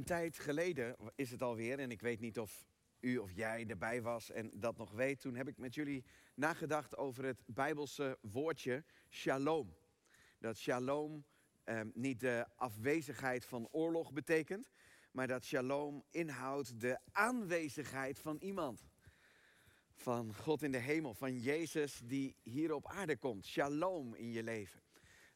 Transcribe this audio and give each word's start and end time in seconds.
Een 0.00 0.06
tijd 0.06 0.38
geleden 0.38 0.96
is 1.14 1.30
het 1.30 1.42
alweer, 1.42 1.78
en 1.78 1.90
ik 1.90 2.00
weet 2.00 2.20
niet 2.20 2.38
of 2.38 2.66
u 3.00 3.18
of 3.18 3.32
jij 3.32 3.66
erbij 3.68 4.02
was 4.02 4.30
en 4.30 4.50
dat 4.54 4.76
nog 4.76 4.90
weet. 4.90 5.20
Toen 5.20 5.34
heb 5.34 5.48
ik 5.48 5.58
met 5.58 5.74
jullie 5.74 6.04
nagedacht 6.34 6.96
over 6.96 7.24
het 7.24 7.42
Bijbelse 7.46 8.18
woordje 8.20 8.84
shalom. 9.10 9.74
Dat 10.38 10.56
shalom 10.56 11.24
eh, 11.64 11.80
niet 11.94 12.20
de 12.20 12.46
afwezigheid 12.56 13.44
van 13.44 13.68
oorlog 13.70 14.12
betekent, 14.12 14.70
maar 15.12 15.26
dat 15.26 15.44
shalom 15.44 16.04
inhoudt 16.10 16.80
de 16.80 16.98
aanwezigheid 17.12 18.18
van 18.18 18.36
iemand. 18.40 18.88
Van 19.94 20.34
God 20.34 20.62
in 20.62 20.72
de 20.72 20.78
hemel, 20.78 21.14
van 21.14 21.38
Jezus 21.38 22.00
die 22.04 22.36
hier 22.42 22.72
op 22.74 22.86
aarde 22.86 23.16
komt. 23.16 23.46
Shalom 23.46 24.14
in 24.14 24.30
je 24.30 24.42
leven. 24.42 24.80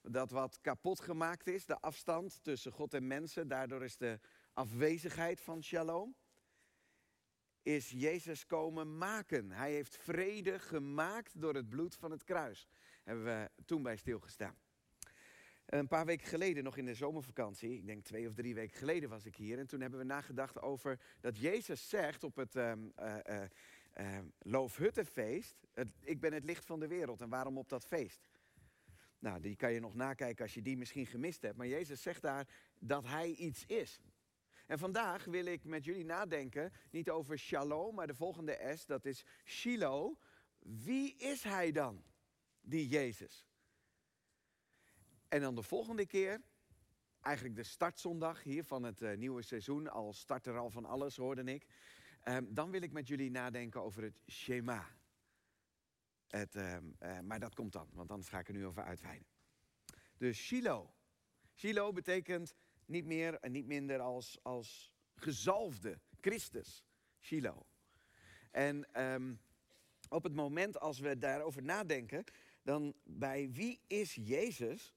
Dat 0.03 0.31
wat 0.31 0.61
kapot 0.61 1.01
gemaakt 1.01 1.47
is, 1.47 1.67
de 1.67 1.81
afstand 1.81 2.39
tussen 2.43 2.73
God 2.73 2.95
en 2.95 3.07
mensen, 3.07 3.49
daardoor 3.49 3.85
is 3.85 3.97
de 3.97 4.21
afwezigheid 4.55 5.41
van 5.41 5.63
shalom, 5.63 6.15
is 7.63 7.91
Jezus 7.91 8.47
komen 8.47 8.99
maken. 8.99 9.51
Hij 9.51 9.73
heeft 9.73 9.97
vrede 9.97 10.59
gemaakt 10.59 11.41
door 11.41 11.55
het 11.55 11.69
bloed 11.69 11.95
van 11.95 12.11
het 12.11 12.25
kruis. 12.25 12.69
Hebben 13.03 13.25
we 13.25 13.51
toen 13.65 13.83
bij 13.83 13.97
stilgestaan. 13.97 14.57
Een 15.67 15.89
paar 15.89 16.07
weken 16.07 16.27
geleden, 16.27 16.65
nog 16.65 16.77
in 16.77 16.85
de 16.85 16.95
zomervakantie, 16.95 17.75
ik 17.75 17.87
denk 17.87 18.05
twee 18.05 18.29
of 18.29 18.35
drie 18.35 18.55
weken 18.55 18.79
geleden 18.79 19.09
was 19.09 19.25
ik 19.25 19.37
hier. 19.37 19.59
En 19.59 19.67
toen 19.67 19.81
hebben 19.81 19.99
we 19.99 20.05
nagedacht 20.05 20.61
over 20.61 21.01
dat 21.21 21.39
Jezus 21.39 21.89
zegt 21.89 22.25
op 22.25 22.37
het 22.37 22.55
uh, 22.55 22.73
uh, 24.01 24.19
Loofhuttenfeest: 24.39 25.67
Ik 26.01 26.21
ben 26.21 26.33
het 26.33 26.45
licht 26.45 26.65
van 26.65 26.81
de 26.81 26.87
wereld. 26.87 27.21
En 27.21 27.29
waarom 27.29 27.59
op 27.59 27.69
dat 27.69 27.87
feest? 27.87 28.29
Nou, 29.19 29.41
die 29.41 29.57
kan 29.57 29.73
je 29.73 29.81
nog 29.81 29.95
nakijken 29.95 30.45
als 30.45 30.55
je 30.55 30.63
die 30.63 30.77
misschien 30.77 31.07
gemist 31.07 31.43
hebt. 31.43 31.57
Maar 31.57 31.67
Jezus 31.67 32.03
zegt 32.03 32.23
daar 32.23 32.49
dat 32.79 33.07
hij 33.07 33.31
iets 33.31 33.67
is. 33.67 34.01
En 34.67 34.79
vandaag 34.79 35.25
wil 35.25 35.45
ik 35.45 35.65
met 35.65 35.85
jullie 35.85 36.05
nadenken, 36.05 36.73
niet 36.91 37.11
over 37.11 37.39
shalom, 37.39 37.95
maar 37.95 38.07
de 38.07 38.15
volgende 38.15 38.73
S, 38.77 38.87
dat 38.87 39.05
is 39.05 39.25
Shiloh. 39.45 40.21
Wie 40.59 41.17
is 41.17 41.43
hij 41.43 41.73
dan, 41.73 42.05
die 42.61 42.89
Jezus? 42.89 43.47
En 45.29 45.41
dan 45.41 45.55
de 45.55 45.63
volgende 45.63 46.07
keer, 46.07 46.43
eigenlijk 47.21 47.57
de 47.57 47.63
startzondag 47.63 48.43
hier 48.43 48.65
van 48.65 48.83
het 48.83 49.03
uh, 49.03 49.17
nieuwe 49.17 49.43
seizoen, 49.43 49.89
al 49.89 50.13
start 50.13 50.47
er 50.47 50.59
al 50.59 50.71
van 50.71 50.85
alles, 50.85 51.17
hoorde 51.17 51.43
ik. 51.43 51.67
Uh, 52.25 52.37
dan 52.49 52.71
wil 52.71 52.83
ik 52.83 52.93
met 52.93 53.09
jullie 53.09 53.31
nadenken 53.31 53.83
over 53.83 54.03
het 54.03 54.21
Shema. 54.31 54.87
Het, 56.29 56.55
uh, 56.55 56.79
maar 57.23 57.41
dat 57.41 57.55
komt 57.55 57.73
dan, 57.73 57.89
want 57.93 58.11
anders 58.11 58.29
ga 58.29 58.39
ik 58.39 58.49
er 58.49 58.55
nu 58.55 58.67
over 58.67 58.83
uitweiden. 58.83 59.27
Dus 60.17 60.39
Shiloh. 60.39 60.89
Shiloh 61.55 61.95
betekent 61.95 62.55
niet 62.87 63.05
meer 63.05 63.35
en 63.41 63.53
niet 63.53 63.67
minder 63.67 64.01
als, 64.01 64.39
als 64.43 64.93
gezalfde 65.15 65.99
Christus. 66.21 66.85
Shiloh. 67.21 67.61
En 68.51 69.03
um, 69.03 69.41
op 70.09 70.23
het 70.23 70.35
moment 70.35 70.81
als 70.81 70.99
we 70.99 71.19
daarover 71.19 71.63
nadenken, 71.63 72.25
dan 72.63 72.95
bij 73.03 73.51
wie 73.51 73.81
is 73.87 74.15
Jezus? 74.15 74.95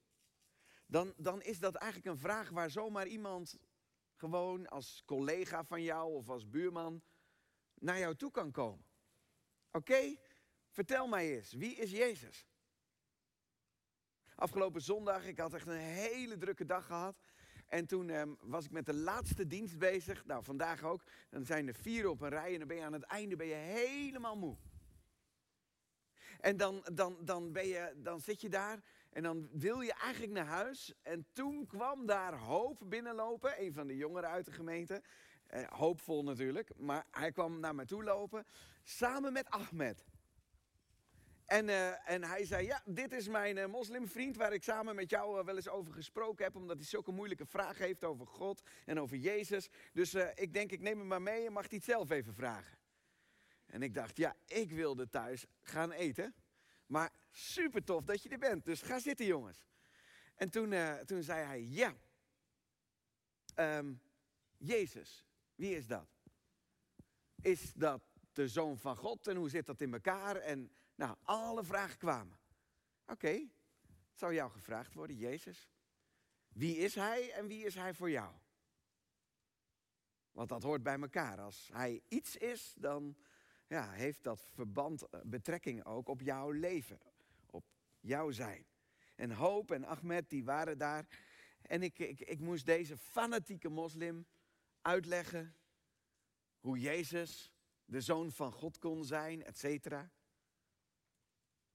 Dan, 0.86 1.14
dan 1.18 1.42
is 1.42 1.60
dat 1.60 1.76
eigenlijk 1.76 2.12
een 2.12 2.22
vraag 2.22 2.50
waar 2.50 2.70
zomaar 2.70 3.08
iemand 3.08 3.58
gewoon 4.16 4.68
als 4.68 5.04
collega 5.06 5.64
van 5.64 5.84
jou 5.84 6.14
of 6.14 6.30
als 6.30 6.50
buurman 6.50 7.02
naar 7.74 8.00
jou 8.00 8.16
toe 8.16 8.32
kan 8.32 8.52
komen. 8.52 8.86
Oké, 9.72 10.16
vertel 10.70 11.08
mij 11.08 11.36
eens, 11.36 11.54
wie 11.54 11.76
is 11.76 11.92
Jezus? 11.92 12.48
Afgelopen 14.36 14.82
zondag, 14.82 15.26
ik 15.26 15.38
had 15.38 15.54
echt 15.54 15.68
een 15.68 15.78
hele 15.78 16.38
drukke 16.38 16.66
dag 16.66 16.86
gehad. 16.86 17.18
En 17.68 17.86
toen 17.86 18.10
um, 18.10 18.38
was 18.42 18.66
ik 18.66 18.72
met 18.72 18.86
de 18.86 18.94
laatste 18.94 19.48
dienst 19.48 19.78
bezig. 19.78 20.26
Nou, 20.26 20.44
vandaag 20.44 20.84
ook. 20.84 21.04
Dan 21.30 21.46
zijn 21.46 21.68
er 21.68 21.73
vier 21.73 22.10
op 22.10 22.22
een 22.22 22.30
rij 22.30 22.54
en 22.54 22.60
dan 22.60 22.68
ben 22.68 22.78
je 22.78 22.84
aan 22.84 22.94
het 22.94 23.04
einde 23.04 23.36
ben 23.36 23.48
je 23.48 23.54
helemaal 23.54 24.38
moe. 24.38 24.56
En 26.39 26.58
dan, 26.58 26.86
dan, 26.94 27.17
dan, 27.20 27.52
ben 27.52 27.67
je, 27.67 27.94
dan 27.98 28.20
zit 28.20 28.42
je 28.42 28.50
daar 28.50 28.80
en 29.10 29.23
dan 29.23 29.50
wil 29.52 29.82
je 29.82 29.94
eigenlijk 29.94 30.33
naar 30.33 30.45
huis. 30.45 30.94
En 31.02 31.26
toen 31.32 31.66
kwam 31.66 32.05
daar 32.05 32.38
Hoop 32.38 32.82
binnenlopen, 32.86 33.61
een 33.61 33.73
van 33.73 33.88
de 33.88 33.95
jongeren 33.95 34.30
uit 34.30 34.45
de 34.45 34.52
gemeente. 34.52 35.02
Eh, 35.48 35.64
hoopvol 35.70 36.23
natuurlijk, 36.23 36.72
maar 36.78 37.05
hij 37.11 37.32
kwam 37.32 37.60
naar 37.60 37.76
me 37.76 37.86
toe 37.86 38.04
lopen 38.04 38.45
samen 38.84 39.34
met 39.34 39.49
Ahmed. 39.49 40.05
En, 41.48 41.68
uh, 41.68 42.10
en 42.10 42.24
hij 42.24 42.46
zei, 42.46 42.66
ja, 42.66 42.82
dit 42.86 43.12
is 43.12 43.28
mijn 43.28 43.58
uh, 43.58 43.66
moslimvriend 43.66 44.36
waar 44.36 44.54
ik 44.54 44.64
samen 44.64 44.96
met 44.96 45.10
jou 45.10 45.40
uh, 45.40 45.46
wel 45.46 45.56
eens 45.56 45.70
over 45.70 45.94
gesproken 45.94 46.46
heb. 46.46 46.56
Omdat 46.56 46.78
hij 46.78 46.86
zulke 46.86 47.12
moeilijke 47.12 47.46
vragen 47.46 47.86
heeft 47.86 48.04
over 48.04 48.28
God 48.28 48.62
en 48.86 49.00
over 49.00 49.18
Jezus. 49.18 49.70
Dus 49.94 50.14
ik 50.14 50.54
denk, 50.54 50.72
ik 50.72 50.82
neem 50.82 50.98
hem 50.98 51.08
maar 51.08 51.22
mee 51.22 51.46
en 51.46 51.52
mag 51.52 51.70
hij 51.70 51.78
het 51.78 51.86
zelf 51.86 52.10
even 52.10 52.34
vragen. 52.34 52.78
En 53.66 53.82
ik 53.82 53.94
dacht, 53.94 54.18
ja, 54.18 54.36
ik 54.46 54.72
wilde 54.72 55.10
thuis 55.10 55.46
gaan 55.62 55.92
eten. 55.92 56.36
Maar 56.86 57.12
super 57.32 57.84
tof 57.84 58.04
dat 58.04 58.24
je 58.24 58.30
er 58.30 58.38
bent, 58.38 58.66
dus 58.66 58.82
ga 58.82 59.00
zitten 59.00 59.26
jongens. 59.26 59.66
En 60.36 60.50
toen, 60.50 60.74
toen 61.06 61.24
zei 61.24 61.46
hij, 61.46 61.62
ja, 61.62 61.96
um, 63.56 64.02
Jezus, 64.58 65.26
wie 65.56 65.76
is 65.76 65.88
dat? 65.88 66.08
Is 67.42 67.74
dat 67.74 68.02
de 68.34 68.48
zoon 68.48 68.78
van 68.78 68.96
God 68.96 69.28
en 69.28 69.36
hoe 69.36 69.50
zit 69.50 69.66
dat 69.66 69.82
in 69.82 69.94
elkaar? 69.94 70.36
En 70.36 70.72
nou, 70.98 71.16
alle 71.24 71.64
vragen 71.64 71.98
kwamen. 71.98 72.40
Oké, 73.02 73.12
okay, 73.12 73.52
het 74.10 74.20
zou 74.20 74.34
jou 74.34 74.52
gevraagd 74.52 74.94
worden, 74.94 75.16
Jezus. 75.16 75.72
Wie 76.48 76.78
is 76.78 76.96
hij 76.96 77.32
en 77.32 77.48
wie 77.48 77.66
is 77.66 77.76
hij 77.76 77.94
voor 77.94 78.10
jou? 78.10 78.36
Want 80.32 80.50
dat 80.50 80.64
hoort 80.64 80.84
bij 80.84 81.00
elkaar. 81.00 81.40
Als 81.40 81.70
hij 81.74 82.02
iets 82.08 82.36
is, 82.36 82.74
dan 82.78 83.18
ja, 83.68 83.92
heeft 83.92 84.24
dat 84.24 84.42
verband, 84.54 85.10
eh, 85.10 85.20
betrekking 85.24 85.86
ook 85.86 86.10
op 86.10 86.22
jouw 86.22 86.52
leven, 86.52 87.00
op 87.46 87.66
jouw 88.00 88.32
zijn. 88.32 88.66
En 89.16 89.32
Hoop 89.32 89.72
en 89.72 89.86
Ahmed, 89.86 90.30
die 90.30 90.44
waren 90.44 90.78
daar. 90.78 91.08
En 91.62 91.84
ik, 91.84 92.00
ik, 92.00 92.20
ik 92.20 92.40
moest 92.40 92.66
deze 92.66 92.98
fanatieke 92.98 93.70
moslim 93.70 94.28
uitleggen 94.82 95.56
hoe 96.60 96.80
Jezus 96.80 97.54
de 97.86 98.02
zoon 98.02 98.32
van 98.32 98.52
God 98.52 98.78
kon 98.78 99.06
zijn, 99.06 99.44
et 99.44 99.58
cetera. 99.58 100.12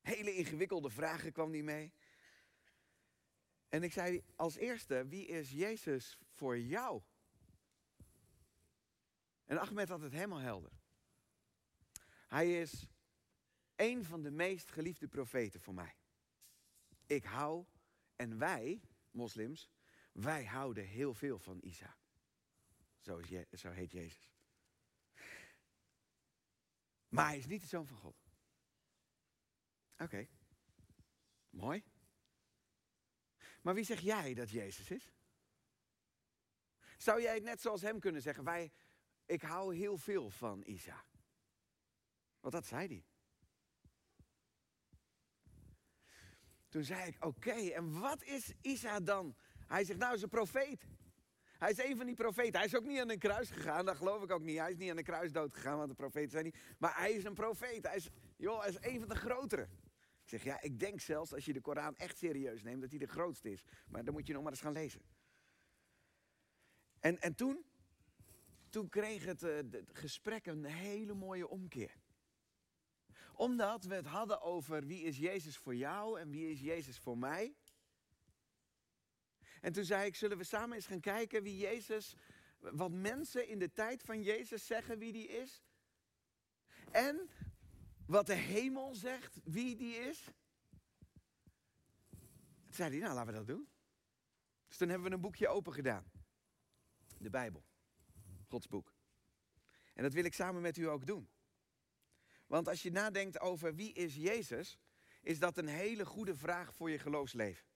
Hele 0.02 0.34
ingewikkelde 0.34 0.90
vragen 0.90 1.32
kwam 1.32 1.50
die 1.50 1.62
mee. 1.62 1.92
En 3.68 3.82
ik 3.82 3.92
zei 3.92 4.22
als 4.36 4.56
eerste, 4.56 5.06
wie 5.06 5.26
is 5.26 5.50
Jezus 5.50 6.18
voor 6.30 6.58
jou? 6.58 7.02
En 9.44 9.58
Ahmed 9.58 9.88
had 9.88 10.00
het 10.00 10.12
helemaal 10.12 10.38
helder. 10.38 10.72
Hij 12.28 12.60
is 12.60 12.86
een 13.76 14.04
van 14.04 14.22
de 14.22 14.30
meest 14.30 14.70
geliefde 14.70 15.08
profeten 15.08 15.60
voor 15.60 15.74
mij. 15.74 15.96
Ik 17.06 17.24
hou, 17.24 17.64
en 18.16 18.38
wij, 18.38 18.80
moslims, 19.10 19.70
wij 20.12 20.44
houden 20.44 20.84
heel 20.84 21.14
veel 21.14 21.38
van 21.38 21.58
Isa. 21.62 21.96
Zo, 22.98 23.20
zo 23.52 23.70
heet 23.70 23.92
Jezus. 23.92 24.32
Maar 27.08 27.26
hij 27.26 27.38
is 27.38 27.46
niet 27.46 27.60
de 27.60 27.66
zoon 27.66 27.86
van 27.86 27.96
God. 27.96 28.21
Oké, 29.98 30.28
mooi. 31.50 31.84
Maar 33.62 33.74
wie 33.74 33.84
zeg 33.84 34.00
jij 34.00 34.34
dat 34.34 34.50
Jezus 34.50 34.90
is? 34.90 35.12
Zou 36.96 37.22
jij 37.22 37.34
het 37.34 37.42
net 37.42 37.60
zoals 37.60 37.82
hem 37.82 38.00
kunnen 38.00 38.22
zeggen? 38.22 38.44
Wij, 38.44 38.72
ik 39.26 39.42
hou 39.42 39.76
heel 39.76 39.96
veel 39.96 40.30
van 40.30 40.62
Isa. 40.64 41.04
Want 42.40 42.54
dat 42.54 42.66
zei 42.66 42.86
hij. 42.86 43.04
Toen 46.68 46.84
zei 46.84 47.06
ik, 47.06 47.24
oké, 47.24 47.50
en 47.50 48.00
wat 48.00 48.22
is 48.22 48.52
Isa 48.60 49.00
dan? 49.00 49.36
Hij 49.66 49.84
zegt, 49.84 49.98
nou, 49.98 50.14
is 50.14 50.22
een 50.22 50.28
profeet. 50.28 50.86
Hij 51.58 51.70
is 51.70 51.78
een 51.78 51.96
van 51.96 52.06
die 52.06 52.14
profeten. 52.14 52.54
Hij 52.54 52.64
is 52.64 52.76
ook 52.76 52.84
niet 52.84 53.00
aan 53.00 53.10
een 53.10 53.18
kruis 53.18 53.50
gegaan, 53.50 53.84
dat 53.84 53.96
geloof 53.96 54.22
ik 54.22 54.30
ook 54.30 54.42
niet. 54.42 54.58
Hij 54.58 54.70
is 54.70 54.76
niet 54.76 54.90
aan 54.90 54.96
een 54.96 55.04
kruis 55.04 55.32
dood 55.32 55.52
gegaan, 55.52 55.76
want 55.76 55.88
de 55.88 55.94
profeten 55.94 56.30
zijn 56.30 56.44
niet. 56.44 56.56
Maar 56.78 56.96
hij 56.96 57.12
is 57.12 57.24
een 57.24 57.34
profeet. 57.34 57.86
Hij 57.86 57.96
is, 57.96 58.08
joh, 58.36 58.60
hij 58.60 58.68
is 58.68 58.76
een 58.80 58.98
van 58.98 59.08
de 59.08 59.14
grotere. 59.14 59.68
Ik 60.22 60.28
zeg, 60.28 60.44
ja, 60.44 60.60
ik 60.60 60.78
denk 60.78 61.00
zelfs 61.00 61.34
als 61.34 61.44
je 61.44 61.52
de 61.52 61.60
Koran 61.60 61.96
echt 61.96 62.18
serieus 62.18 62.62
neemt, 62.62 62.80
dat 62.80 62.90
hij 62.90 62.98
de 62.98 63.06
grootste 63.06 63.50
is. 63.50 63.62
Maar 63.88 64.04
dan 64.04 64.14
moet 64.14 64.26
je 64.26 64.32
nog 64.32 64.42
maar 64.42 64.52
eens 64.52 64.60
gaan 64.60 64.72
lezen. 64.72 65.02
En, 67.00 67.20
en 67.20 67.34
toen, 67.34 67.64
toen 68.68 68.88
kreeg 68.88 69.24
het, 69.24 69.42
uh, 69.42 69.56
het 69.56 69.90
gesprek 69.92 70.46
een 70.46 70.64
hele 70.64 71.14
mooie 71.14 71.48
omkeer. 71.48 72.00
Omdat 73.34 73.84
we 73.84 73.94
het 73.94 74.06
hadden 74.06 74.40
over 74.40 74.86
wie 74.86 75.02
is 75.02 75.18
Jezus 75.18 75.56
voor 75.56 75.74
jou 75.74 76.20
en 76.20 76.30
wie 76.30 76.50
is 76.50 76.60
Jezus 76.60 76.98
voor 76.98 77.18
mij. 77.18 77.54
En 79.60 79.72
toen 79.72 79.84
zei 79.84 80.06
ik, 80.06 80.14
zullen 80.14 80.38
we 80.38 80.44
samen 80.44 80.76
eens 80.76 80.86
gaan 80.86 81.00
kijken 81.00 81.42
wie 81.42 81.56
Jezus, 81.56 82.16
wat 82.58 82.90
mensen 82.90 83.48
in 83.48 83.58
de 83.58 83.72
tijd 83.72 84.02
van 84.02 84.22
Jezus 84.22 84.66
zeggen 84.66 84.98
wie 84.98 85.12
die 85.12 85.28
is? 85.28 85.62
En 86.90 87.30
wat 88.12 88.26
de 88.26 88.34
hemel 88.34 88.94
zegt 88.94 89.40
wie 89.44 89.76
die 89.76 89.94
is? 89.94 90.24
Toen 92.64 92.74
zei 92.74 92.90
hij, 92.90 92.98
nou 92.98 93.14
laten 93.14 93.32
we 93.32 93.38
dat 93.38 93.46
doen. 93.46 93.68
Dus 94.68 94.76
toen 94.76 94.88
hebben 94.88 95.08
we 95.08 95.14
een 95.14 95.20
boekje 95.20 95.48
open 95.48 95.72
gedaan. 95.72 96.10
De 97.18 97.30
Bijbel. 97.30 97.64
Gods 98.48 98.68
boek. 98.68 98.94
En 99.94 100.02
dat 100.02 100.12
wil 100.12 100.24
ik 100.24 100.34
samen 100.34 100.62
met 100.62 100.76
u 100.76 100.88
ook 100.88 101.06
doen. 101.06 101.28
Want 102.46 102.68
als 102.68 102.82
je 102.82 102.90
nadenkt 102.90 103.40
over 103.40 103.74
wie 103.74 103.92
is 103.92 104.14
Jezus, 104.14 104.78
is 105.20 105.38
dat 105.38 105.56
een 105.56 105.68
hele 105.68 106.06
goede 106.06 106.36
vraag 106.36 106.74
voor 106.74 106.90
je 106.90 106.98
geloofsleven. 106.98 107.66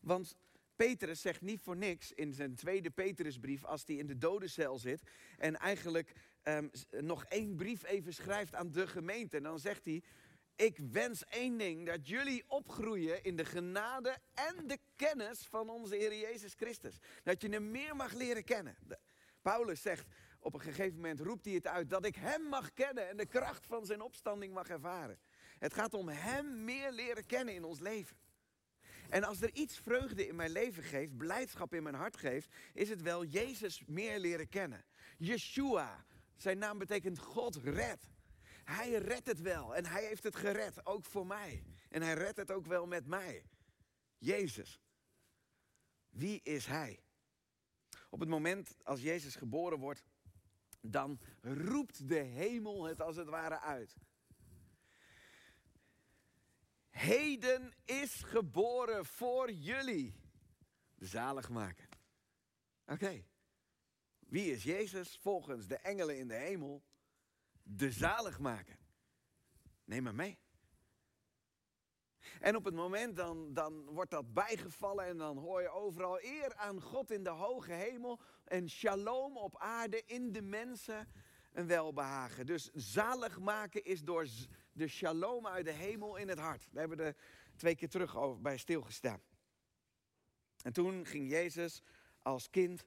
Want 0.00 0.36
Petrus 0.76 1.20
zegt 1.20 1.40
niet 1.40 1.60
voor 1.60 1.76
niks 1.76 2.12
in 2.12 2.32
zijn 2.32 2.54
tweede 2.54 2.90
Petrusbrief, 2.90 3.64
als 3.64 3.82
hij 3.86 3.96
in 3.96 4.06
de 4.06 4.18
dodencel 4.18 4.78
zit 4.78 5.02
en 5.38 5.56
eigenlijk 5.56 6.14
um, 6.44 6.70
nog 6.90 7.24
één 7.24 7.56
brief 7.56 7.84
even 7.84 8.14
schrijft 8.14 8.54
aan 8.54 8.70
de 8.70 8.86
gemeente. 8.86 9.36
En 9.36 9.42
dan 9.42 9.58
zegt 9.58 9.84
hij, 9.84 10.02
ik 10.56 10.78
wens 10.78 11.24
één 11.24 11.58
ding, 11.58 11.86
dat 11.86 12.08
jullie 12.08 12.44
opgroeien 12.46 13.22
in 13.22 13.36
de 13.36 13.44
genade 13.44 14.18
en 14.34 14.66
de 14.66 14.78
kennis 14.96 15.46
van 15.46 15.68
onze 15.68 15.96
Heer 15.96 16.18
Jezus 16.18 16.54
Christus. 16.54 16.98
Dat 17.22 17.40
je 17.40 17.48
hem 17.48 17.70
meer 17.70 17.96
mag 17.96 18.12
leren 18.12 18.44
kennen. 18.44 18.76
Paulus 19.42 19.82
zegt, 19.82 20.06
op 20.38 20.54
een 20.54 20.60
gegeven 20.60 20.94
moment 20.94 21.20
roept 21.20 21.44
hij 21.44 21.54
het 21.54 21.66
uit, 21.66 21.90
dat 21.90 22.06
ik 22.06 22.14
hem 22.14 22.42
mag 22.42 22.72
kennen 22.72 23.08
en 23.08 23.16
de 23.16 23.26
kracht 23.26 23.66
van 23.66 23.86
zijn 23.86 24.00
opstanding 24.00 24.54
mag 24.54 24.68
ervaren. 24.68 25.18
Het 25.58 25.74
gaat 25.74 25.94
om 25.94 26.08
hem 26.08 26.64
meer 26.64 26.92
leren 26.92 27.26
kennen 27.26 27.54
in 27.54 27.64
ons 27.64 27.80
leven. 27.80 28.16
En 29.08 29.24
als 29.24 29.40
er 29.40 29.54
iets 29.54 29.78
vreugde 29.78 30.26
in 30.26 30.36
mijn 30.36 30.50
leven 30.50 30.82
geeft, 30.82 31.16
blijdschap 31.16 31.74
in 31.74 31.82
mijn 31.82 31.94
hart 31.94 32.16
geeft, 32.16 32.54
is 32.72 32.88
het 32.88 33.02
wel 33.02 33.24
Jezus 33.24 33.82
meer 33.86 34.18
leren 34.18 34.48
kennen. 34.48 34.84
Yeshua, 35.16 36.04
zijn 36.36 36.58
naam 36.58 36.78
betekent 36.78 37.18
God 37.18 37.56
red. 37.56 38.12
Hij 38.64 38.92
redt 38.92 39.26
het 39.26 39.40
wel 39.40 39.76
en 39.76 39.86
hij 39.86 40.04
heeft 40.04 40.22
het 40.22 40.36
gered, 40.36 40.86
ook 40.86 41.04
voor 41.04 41.26
mij. 41.26 41.64
En 41.88 42.02
hij 42.02 42.14
redt 42.14 42.36
het 42.36 42.50
ook 42.50 42.66
wel 42.66 42.86
met 42.86 43.06
mij. 43.06 43.46
Jezus. 44.18 44.80
Wie 46.08 46.40
is 46.42 46.66
hij? 46.66 47.02
Op 48.10 48.20
het 48.20 48.28
moment 48.28 48.76
als 48.82 49.00
Jezus 49.00 49.36
geboren 49.36 49.78
wordt, 49.78 50.02
dan 50.80 51.20
roept 51.40 52.08
de 52.08 52.18
hemel 52.18 52.84
het 52.84 53.00
als 53.00 53.16
het 53.16 53.28
ware 53.28 53.60
uit. 53.60 53.96
Heden 56.90 57.74
is 57.84 58.22
geboren 58.22 59.06
voor 59.06 59.50
jullie 59.50 60.14
de 60.94 61.06
zaligmaker. 61.06 61.88
Oké. 62.86 63.24
Wie 64.26 64.52
is 64.52 64.62
Jezus 64.62 65.18
volgens 65.22 65.66
de 65.66 65.76
engelen 65.76 66.18
in 66.18 66.28
de 66.28 66.34
hemel? 66.34 66.82
De 67.62 67.90
zaligmaker. 67.90 68.78
Neem 69.84 70.02
maar 70.02 70.14
mee. 70.14 70.38
En 72.40 72.56
op 72.56 72.64
het 72.64 72.74
moment 72.74 73.16
dan, 73.16 73.54
dan 73.54 73.84
wordt 73.84 74.10
dat 74.10 74.32
bijgevallen 74.32 75.04
en 75.04 75.16
dan 75.16 75.38
hoor 75.38 75.62
je 75.62 75.68
overal 75.68 76.22
eer 76.22 76.54
aan 76.54 76.80
God 76.80 77.10
in 77.10 77.24
de 77.24 77.30
hoge 77.30 77.72
hemel 77.72 78.20
en 78.44 78.70
shalom 78.70 79.36
op 79.36 79.58
aarde 79.58 80.02
in 80.06 80.32
de 80.32 80.42
mensen 80.42 81.08
een 81.52 81.66
welbehagen. 81.66 82.46
Dus 82.46 82.70
zalig 82.72 83.38
maken 83.38 83.84
is 83.84 84.02
door 84.02 84.26
de 84.72 84.88
shalom 84.88 85.46
uit 85.46 85.64
de 85.64 85.72
hemel 85.72 86.16
in 86.16 86.28
het 86.28 86.38
hart. 86.38 86.66
Daar 86.70 86.80
hebben 86.80 86.98
we 86.98 87.04
er 87.04 87.16
twee 87.56 87.74
keer 87.74 87.88
terug 87.88 88.40
bij 88.40 88.56
stilgestaan. 88.56 89.22
En 90.62 90.72
toen 90.72 91.06
ging 91.06 91.30
Jezus 91.30 91.82
als 92.18 92.50
kind 92.50 92.84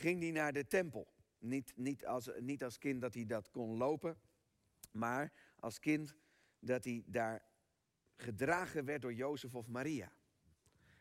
ging 0.00 0.20
die 0.20 0.32
naar 0.32 0.52
de 0.52 0.66
tempel. 0.66 1.12
Niet, 1.38 1.72
niet, 1.76 2.06
als, 2.06 2.30
niet 2.38 2.64
als 2.64 2.78
kind 2.78 3.00
dat 3.00 3.14
hij 3.14 3.26
dat 3.26 3.50
kon 3.50 3.76
lopen, 3.76 4.20
maar 4.92 5.32
als 5.56 5.78
kind 5.78 6.14
dat 6.58 6.84
hij 6.84 7.02
daar 7.06 7.42
gedragen 8.16 8.84
werd 8.84 9.02
door 9.02 9.14
Jozef 9.14 9.54
of 9.54 9.66
Maria. 9.66 10.12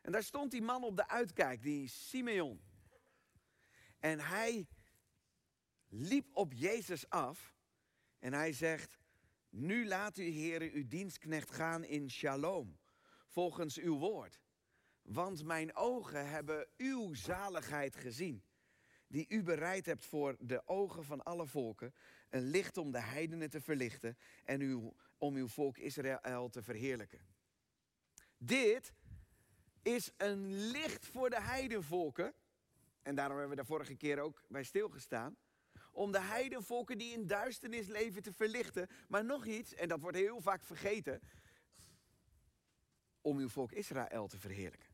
En 0.01 0.11
daar 0.11 0.23
stond 0.23 0.51
die 0.51 0.61
man 0.61 0.83
op 0.83 0.95
de 0.95 1.07
uitkijk, 1.07 1.61
die 1.61 1.87
Simeon. 1.87 2.61
En 3.99 4.19
hij 4.19 4.67
liep 5.87 6.35
op 6.35 6.53
Jezus 6.53 7.09
af 7.09 7.53
en 8.19 8.33
hij 8.33 8.53
zegt, 8.53 8.99
nu 9.49 9.87
laat 9.87 10.17
u, 10.17 10.23
heren, 10.23 10.71
uw 10.71 10.87
dienstknecht 10.87 11.51
gaan 11.51 11.83
in 11.83 12.09
shalom, 12.09 12.79
volgens 13.27 13.77
uw 13.77 13.97
woord. 13.97 14.39
Want 15.01 15.43
mijn 15.43 15.75
ogen 15.75 16.29
hebben 16.29 16.67
uw 16.77 17.13
zaligheid 17.13 17.95
gezien, 17.95 18.43
die 19.09 19.25
u 19.29 19.43
bereid 19.43 19.85
hebt 19.85 20.05
voor 20.05 20.35
de 20.39 20.67
ogen 20.67 21.03
van 21.03 21.23
alle 21.23 21.47
volken, 21.47 21.93
een 22.29 22.43
licht 22.43 22.77
om 22.77 22.91
de 22.91 23.01
heidenen 23.01 23.49
te 23.49 23.61
verlichten 23.61 24.17
en 24.43 24.61
uw, 24.61 24.95
om 25.17 25.35
uw 25.35 25.47
volk 25.47 25.77
Israël 25.77 26.49
te 26.49 26.63
verheerlijken. 26.63 27.19
Dit 28.37 28.93
is 29.81 30.11
een 30.17 30.53
licht 30.71 31.05
voor 31.05 31.29
de 31.29 31.41
heidenvolken, 31.41 32.33
en 33.01 33.15
daarom 33.15 33.37
hebben 33.37 33.55
we 33.55 33.61
daar 33.61 33.71
vorige 33.71 33.95
keer 33.95 34.19
ook 34.19 34.43
bij 34.47 34.63
stilgestaan 34.63 35.37
om 35.91 36.11
de 36.11 36.21
heidenvolken 36.21 36.97
die 36.97 37.13
in 37.13 37.27
duisternis 37.27 37.87
leven 37.87 38.21
te 38.21 38.33
verlichten. 38.33 38.87
Maar 39.07 39.25
nog 39.25 39.45
iets, 39.45 39.73
en 39.73 39.87
dat 39.87 39.99
wordt 39.99 40.17
heel 40.17 40.41
vaak 40.41 40.63
vergeten, 40.63 41.21
om 43.21 43.37
uw 43.37 43.49
volk 43.49 43.71
Israël 43.71 44.27
te 44.27 44.39
verheerlijken. 44.39 44.89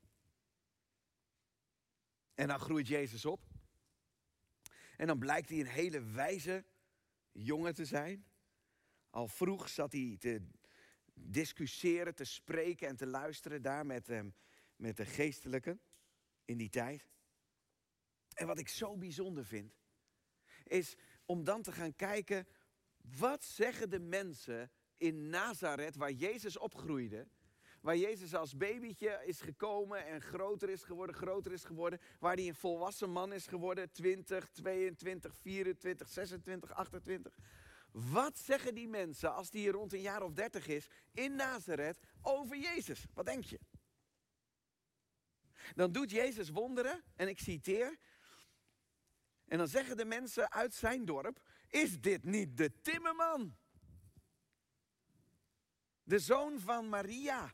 En 2.33 2.47
dan 2.47 2.59
groeit 2.59 2.87
Jezus 2.87 3.25
op. 3.25 3.54
En 4.97 5.07
dan 5.07 5.19
blijkt 5.19 5.49
hij 5.49 5.59
een 5.59 5.65
hele 5.65 6.01
wijze 6.01 6.65
jongen 7.31 7.73
te 7.73 7.85
zijn. 7.85 8.25
Al 9.09 9.27
vroeg 9.27 9.69
zat 9.69 9.91
hij 9.91 10.15
te 10.19 10.41
discussiëren, 11.13 12.15
te 12.15 12.23
spreken 12.23 12.87
en 12.87 12.95
te 12.95 13.07
luisteren 13.07 13.61
daar 13.61 13.85
met, 13.85 14.09
um, 14.09 14.33
met 14.75 14.97
de 14.97 15.05
geestelijke 15.05 15.79
in 16.45 16.57
die 16.57 16.69
tijd. 16.69 17.07
En 18.33 18.47
wat 18.47 18.59
ik 18.59 18.67
zo 18.67 18.97
bijzonder 18.97 19.45
vind, 19.45 19.73
is 20.63 20.95
om 21.25 21.43
dan 21.43 21.61
te 21.61 21.71
gaan 21.71 21.95
kijken, 21.95 22.47
wat 22.97 23.43
zeggen 23.43 23.89
de 23.89 23.99
mensen 23.99 24.71
in 24.97 25.29
Nazareth, 25.29 25.95
waar 25.95 26.11
Jezus 26.11 26.57
opgroeide, 26.57 27.27
waar 27.85 27.97
Jezus 27.97 28.33
als 28.33 28.57
babytje 28.57 29.21
is 29.25 29.41
gekomen 29.41 30.05
en 30.05 30.21
groter 30.21 30.69
is 30.69 30.83
geworden, 30.83 31.15
groter 31.15 31.51
is 31.51 31.63
geworden, 31.63 31.99
waar 32.19 32.35
hij 32.35 32.47
een 32.47 32.55
volwassen 32.55 33.09
man 33.09 33.33
is 33.33 33.47
geworden, 33.47 33.91
20, 33.91 34.49
22, 34.49 35.35
24, 35.35 36.09
26, 36.09 36.71
28. 36.71 37.37
Wat 37.91 38.37
zeggen 38.37 38.75
die 38.75 38.87
mensen 38.87 39.33
als 39.33 39.49
die 39.49 39.61
hier 39.61 39.71
rond 39.71 39.93
een 39.93 40.01
jaar 40.01 40.21
of 40.21 40.31
30 40.31 40.67
is 40.67 40.87
in 41.11 41.35
Nazareth 41.35 41.99
over 42.21 42.57
Jezus? 42.57 43.05
Wat 43.13 43.25
denk 43.25 43.43
je? 43.43 43.59
Dan 45.75 45.91
doet 45.91 46.11
Jezus 46.11 46.49
wonderen, 46.49 47.03
en 47.15 47.27
ik 47.27 47.39
citeer, 47.39 47.97
en 49.45 49.57
dan 49.57 49.67
zeggen 49.67 49.97
de 49.97 50.05
mensen 50.05 50.51
uit 50.51 50.73
zijn 50.73 51.05
dorp: 51.05 51.39
Is 51.67 51.99
dit 51.99 52.23
niet 52.23 52.57
de 52.57 52.81
timmerman? 52.81 53.55
De 56.03 56.19
zoon 56.19 56.59
van 56.59 56.89
Maria. 56.89 57.53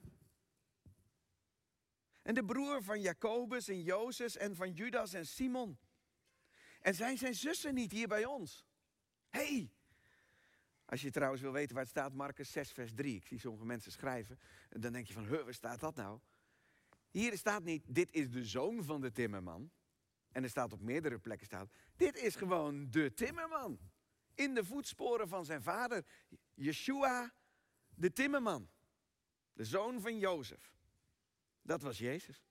En 2.21 2.33
de 2.33 2.45
broer 2.45 2.83
van 2.83 3.01
Jacobus 3.01 3.67
en 3.67 3.81
Jozef 3.81 4.35
en 4.35 4.55
van 4.55 4.71
Judas 4.71 5.13
en 5.13 5.25
Simon. 5.25 5.77
En 6.79 6.95
zijn 6.95 7.17
zijn 7.17 7.35
zussen 7.35 7.73
niet 7.73 7.91
hier 7.91 8.07
bij 8.07 8.25
ons? 8.25 8.65
hey, 9.29 9.71
als 10.85 11.01
je 11.01 11.11
trouwens 11.11 11.41
wil 11.41 11.51
weten 11.51 11.73
waar 11.73 11.83
het 11.83 11.91
staat, 11.91 12.13
Marcus 12.13 12.51
6, 12.51 12.71
vers 12.71 12.93
3. 12.93 13.15
Ik 13.15 13.25
zie 13.25 13.39
sommige 13.39 13.65
mensen 13.65 13.91
schrijven. 13.91 14.39
En 14.69 14.81
dan 14.81 14.91
denk 14.91 15.07
je 15.07 15.13
van, 15.13 15.27
waar 15.27 15.53
staat 15.53 15.79
dat 15.79 15.95
nou? 15.95 16.19
Hier 17.11 17.37
staat 17.37 17.63
niet, 17.63 17.83
dit 17.87 18.11
is 18.11 18.29
de 18.29 18.45
zoon 18.45 18.83
van 18.83 19.01
de 19.01 19.11
timmerman. 19.11 19.71
En 20.31 20.43
er 20.43 20.49
staat 20.49 20.73
op 20.73 20.81
meerdere 20.81 21.19
plekken 21.19 21.47
staat, 21.47 21.69
dit 21.95 22.17
is 22.17 22.35
gewoon 22.35 22.89
de 22.89 23.13
timmerman. 23.13 23.79
In 24.33 24.53
de 24.53 24.65
voetsporen 24.65 25.27
van 25.27 25.45
zijn 25.45 25.63
vader, 25.63 26.05
Yeshua, 26.53 27.33
de 27.95 28.13
timmerman. 28.13 28.69
De 29.53 29.65
zoon 29.65 30.01
van 30.01 30.17
Jozef. 30.17 30.73
Dat 31.62 31.82
was 31.82 31.98
Jezus. 31.98 32.46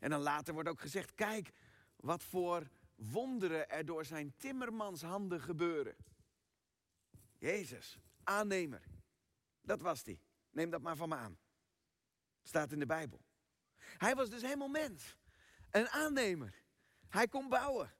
En 0.00 0.10
dan 0.10 0.20
later 0.20 0.54
wordt 0.54 0.68
ook 0.68 0.80
gezegd, 0.80 1.14
kijk 1.14 1.52
wat 1.96 2.22
voor 2.22 2.68
wonderen 2.94 3.70
er 3.70 3.84
door 3.84 4.04
zijn 4.04 4.34
timmermanshanden 4.36 5.40
gebeuren. 5.40 5.96
Jezus, 7.38 7.98
aannemer. 8.24 8.82
Dat 9.60 9.80
was 9.80 10.02
hij. 10.04 10.20
Neem 10.50 10.70
dat 10.70 10.82
maar 10.82 10.96
van 10.96 11.08
me 11.08 11.14
aan. 11.14 11.38
Staat 12.42 12.72
in 12.72 12.78
de 12.78 12.86
Bijbel. 12.86 13.20
Hij 13.76 14.14
was 14.14 14.30
dus 14.30 14.42
helemaal 14.42 14.68
mens. 14.68 15.16
Een 15.70 15.88
aannemer. 15.88 16.54
Hij 17.08 17.28
kon 17.28 17.48
bouwen. 17.48 17.94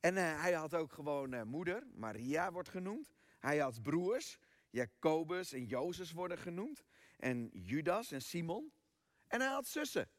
En 0.00 0.14
uh, 0.16 0.40
hij 0.40 0.52
had 0.52 0.74
ook 0.74 0.92
gewoon 0.92 1.32
uh, 1.32 1.42
moeder, 1.42 1.86
Maria 1.94 2.52
wordt 2.52 2.68
genoemd. 2.68 3.12
Hij 3.38 3.58
had 3.58 3.82
broers, 3.82 4.38
Jacobus 4.70 5.52
en 5.52 5.64
Jozef 5.64 6.12
worden 6.12 6.38
genoemd. 6.38 6.84
En 7.16 7.50
Judas 7.52 8.10
en 8.10 8.22
Simon. 8.22 8.72
En 9.26 9.40
hij 9.40 9.50
had 9.50 9.66
zussen. 9.66 10.10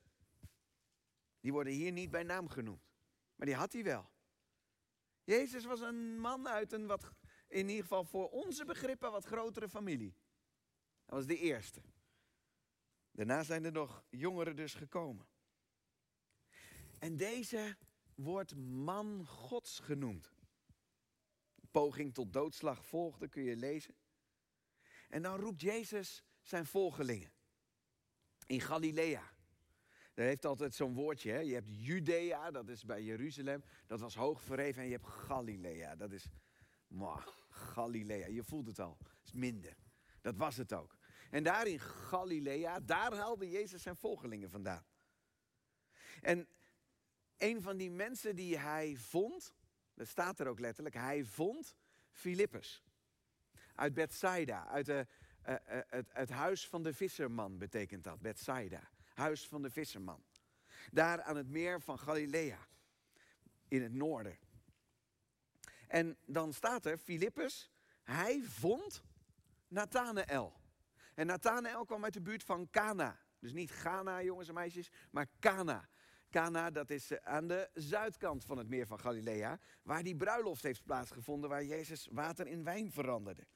Die 1.40 1.52
worden 1.52 1.74
hier 1.74 1.92
niet 1.92 2.12
bij 2.12 2.24
naam 2.24 2.50
genoemd. 2.50 2.94
Maar 3.36 3.46
die 3.46 3.56
had 3.56 3.74
hij 3.74 3.84
wel. 3.84 4.10
Jezus 5.24 5.66
was 5.66 5.80
een 5.80 6.20
man 6.20 6.48
uit 6.48 6.72
een 6.72 6.86
wat, 6.86 7.12
in 7.48 7.68
ieder 7.68 7.82
geval 7.82 8.04
voor 8.04 8.30
onze 8.30 8.66
begrippen, 8.66 9.12
wat 9.12 9.26
grotere 9.26 9.70
familie. 9.70 10.16
Dat 11.06 11.16
was 11.16 11.26
de 11.26 11.38
eerste. 11.38 11.82
Daarna 13.12 13.44
zijn 13.44 13.66
er 13.66 13.72
nog 13.72 14.06
jongeren 14.10 14.56
dus 14.56 14.74
gekomen. 14.74 15.28
En 17.00 17.18
deze 17.18 17.78
wordt 18.16 18.56
man 18.56 19.26
Gods 19.26 19.80
genoemd. 19.80 20.34
Poging 21.72 22.14
tot 22.14 22.34
doodslag 22.34 22.86
volgde, 22.86 23.28
kun 23.28 23.44
je 23.44 23.56
lezen. 23.56 23.96
En 25.10 25.22
dan 25.22 25.40
roept 25.40 25.62
Jezus 25.62 26.25
zijn 26.48 26.66
volgelingen 26.66 27.32
in 28.46 28.62
Galilea. 28.62 29.34
Daar 30.14 30.26
heeft 30.26 30.46
altijd 30.46 30.74
zo'n 30.74 30.94
woordje. 30.94 31.32
Hè? 31.32 31.40
Je 31.40 31.54
hebt 31.54 31.70
Judea, 31.70 32.52
dat 32.52 32.70
is 32.70 32.84
bij 32.84 33.04
Jeruzalem. 33.04 33.64
Dat 33.86 34.00
was 34.00 34.16
hoog 34.16 34.42
verheven. 34.42 34.82
En 34.82 34.88
je 34.88 34.94
hebt 34.94 35.08
Galilea, 35.08 35.96
dat 35.96 36.12
is... 36.12 36.28
Mwah, 36.88 37.28
Galilea, 37.50 38.28
je 38.28 38.44
voelt 38.44 38.68
het 38.68 38.80
al. 38.80 38.98
Dat 39.00 39.12
is 39.24 39.32
minder. 39.32 39.76
Dat 40.22 40.36
was 40.36 40.58
het 40.58 40.74
ook. 40.74 40.98
En 41.30 41.44
daar 41.44 41.68
in 41.68 41.80
Galilea, 41.80 42.80
daar 42.80 43.14
haalde 43.14 43.50
Jezus 43.50 43.82
zijn 43.82 43.96
volgelingen 43.96 44.50
vandaan. 44.50 44.86
En 46.22 46.48
een 47.38 47.62
van 47.62 47.78
die 47.78 47.92
mensen 47.92 48.36
die 48.36 48.58
hij 48.58 48.96
vond, 48.96 49.56
dat 49.94 50.08
staat 50.08 50.40
er 50.40 50.48
ook 50.48 50.60
letterlijk, 50.60 50.96
hij 50.96 51.24
vond 51.24 51.76
Filippus. 52.10 52.84
Uit 53.76 53.94
Bethsaida, 53.94 54.68
uit 54.68 54.86
de, 54.86 55.08
uh, 55.48 55.54
uh, 55.54 55.82
het, 55.88 56.10
het, 56.14 56.30
huis 56.30 56.68
van 56.68 56.84
de 56.84 56.94
visserman 56.94 57.58
betekent 57.58 58.04
dat, 58.04 58.22
Bethsaida. 58.22 58.90
Huis 59.14 59.48
van 59.48 59.62
de 59.62 59.70
visserman. 59.70 60.24
Daar 60.92 61.22
aan 61.22 61.36
het 61.36 61.50
meer 61.50 61.82
van 61.82 62.00
Galilea, 62.00 62.68
in 63.68 63.82
het 63.84 63.94
noorden. 63.94 64.38
En 65.88 66.18
dan 66.26 66.54
staat 66.54 66.86
er, 66.86 66.98
Filippus, 66.98 67.72
hij 68.04 68.42
vond 68.44 69.04
Nathanael. 69.68 70.54
En 71.14 71.28
Nathanael 71.28 71.86
kwam 71.86 72.04
uit 72.04 72.14
de 72.14 72.22
buurt 72.22 72.44
van 72.44 72.70
Cana. 72.70 73.20
Dus 73.40 73.54
niet 73.54 73.72
Ghana, 73.72 74.24
jongens 74.24 74.48
en 74.48 74.54
meisjes, 74.54 74.92
maar 75.12 75.28
Cana. 75.40 75.90
Cana, 76.30 76.72
dat 76.72 76.90
is 76.90 77.12
eh, 77.12 77.18
aan 77.24 77.48
de 77.48 77.70
zuidkant 77.74 78.46
van 78.46 78.58
het 78.58 78.68
meer 78.68 78.88
van 78.88 79.00
Galilea, 79.00 79.60
waar 79.84 80.04
die 80.04 80.16
bruiloft 80.16 80.64
heeft 80.64 80.84
plaatsgevonden, 80.84 81.50
waar 81.50 81.64
Jezus 81.64 82.08
water 82.12 82.48
in 82.48 82.64
wijn 82.64 82.92
veranderde. 82.92 83.48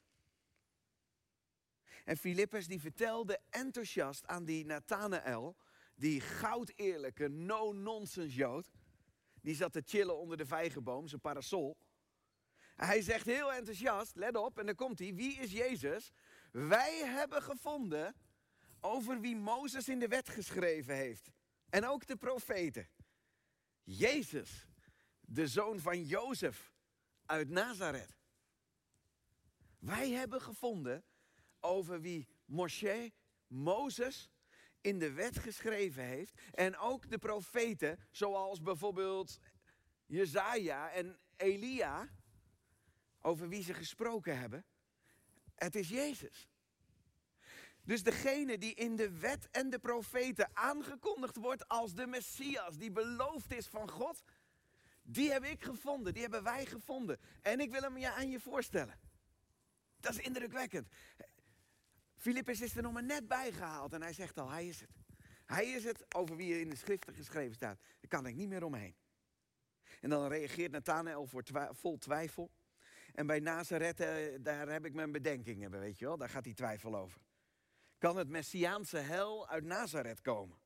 En 2.04 2.16
Filippus 2.16 2.66
die 2.66 2.80
vertelde 2.80 3.40
enthousiast 3.50 4.26
aan 4.26 4.44
die 4.44 4.64
Nathanael, 4.64 5.56
die 5.94 6.20
goudeerlijke, 6.20 7.28
no-nonsense 7.28 8.34
Jood, 8.34 8.70
die 9.42 9.54
zat 9.54 9.72
te 9.72 9.82
chillen 9.84 10.18
onder 10.18 10.36
de 10.36 10.46
vijgenboom, 10.46 11.08
zijn 11.08 11.20
parasol. 11.20 11.76
Hij 12.76 13.02
zegt 13.02 13.26
heel 13.26 13.52
enthousiast, 13.52 14.16
let 14.16 14.36
op, 14.36 14.58
en 14.58 14.66
dan 14.66 14.74
komt 14.74 14.98
hij, 14.98 15.14
wie 15.14 15.36
is 15.36 15.52
Jezus? 15.52 16.12
Wij 16.52 16.98
hebben 17.04 17.42
gevonden 17.42 18.14
over 18.80 19.20
wie 19.20 19.36
Mozes 19.36 19.88
in 19.88 19.98
de 19.98 20.08
wet 20.08 20.28
geschreven 20.28 20.94
heeft. 20.94 21.30
En 21.68 21.86
ook 21.86 22.06
de 22.06 22.16
profeten. 22.16 22.88
Jezus, 23.82 24.66
de 25.20 25.46
zoon 25.46 25.80
van 25.80 26.04
Jozef 26.04 26.72
uit 27.26 27.48
Nazareth. 27.48 28.16
Wij 29.78 30.10
hebben 30.10 30.40
gevonden 30.40 31.04
over 31.60 32.00
wie 32.00 32.28
Moshe, 32.44 33.12
Mozes, 33.46 34.30
in 34.80 34.98
de 34.98 35.12
wet 35.12 35.38
geschreven 35.38 36.04
heeft. 36.04 36.40
En 36.50 36.76
ook 36.76 37.10
de 37.10 37.18
profeten, 37.18 37.98
zoals 38.10 38.62
bijvoorbeeld 38.62 39.38
Jezaja 40.06 40.90
en 40.90 41.18
Elia, 41.36 42.08
over 43.20 43.48
wie 43.48 43.62
ze 43.62 43.74
gesproken 43.74 44.38
hebben. 44.38 44.64
Het 45.54 45.74
is 45.74 45.88
Jezus. 45.88 46.48
Dus 47.84 48.02
degene 48.02 48.58
die 48.58 48.74
in 48.74 48.96
de 48.96 49.18
wet 49.18 49.48
en 49.50 49.70
de 49.70 49.78
profeten 49.78 50.50
aangekondigd 50.52 51.36
wordt 51.36 51.68
als 51.68 51.94
de 51.94 52.06
Messias, 52.06 52.76
die 52.76 52.90
beloofd 52.90 53.52
is 53.52 53.66
van 53.66 53.90
God, 53.90 54.22
die 55.02 55.32
heb 55.32 55.44
ik 55.44 55.62
gevonden, 55.62 56.12
die 56.12 56.22
hebben 56.22 56.42
wij 56.42 56.66
gevonden. 56.66 57.20
En 57.42 57.60
ik 57.60 57.70
wil 57.70 57.82
hem 57.82 57.96
je 57.96 58.10
aan 58.10 58.30
je 58.30 58.40
voorstellen. 58.40 58.98
Dat 60.00 60.12
is 60.12 60.18
indrukwekkend. 60.18 60.88
Filippus 62.20 62.60
is 62.60 62.76
er 62.76 62.82
nog 62.82 62.92
maar 62.92 63.04
net 63.04 63.28
bij 63.28 63.52
gehaald 63.52 63.92
en 63.92 64.02
hij 64.02 64.12
zegt 64.12 64.38
al, 64.38 64.50
hij 64.50 64.66
is 64.66 64.80
het. 64.80 64.90
Hij 65.46 65.66
is 65.66 65.84
het 65.84 66.14
over 66.14 66.36
wie 66.36 66.54
er 66.54 66.60
in 66.60 66.70
de 66.70 66.76
schriften 66.76 67.14
geschreven 67.14 67.54
staat. 67.54 67.78
Daar 68.00 68.08
kan 68.08 68.26
ik 68.26 68.34
niet 68.34 68.48
meer 68.48 68.64
omheen. 68.64 68.94
En 70.00 70.10
dan 70.10 70.28
reageert 70.28 70.72
Nathanael 70.72 71.26
voor 71.26 71.42
vol 71.70 71.98
twijfel. 71.98 72.50
En 73.14 73.26
bij 73.26 73.40
Nazareth, 73.40 74.00
eh, 74.00 74.38
daar 74.40 74.68
heb 74.68 74.84
ik 74.84 74.94
mijn 74.94 75.12
bedenkingen, 75.12 75.70
weet 75.70 75.98
je 75.98 76.04
wel. 76.04 76.16
Daar 76.16 76.28
gaat 76.28 76.44
hij 76.44 76.54
twijfel 76.54 76.96
over. 76.96 77.20
Kan 77.98 78.16
het 78.16 78.28
Messiaanse 78.28 78.98
hel 78.98 79.48
uit 79.48 79.64
Nazareth 79.64 80.20
komen? 80.20 80.58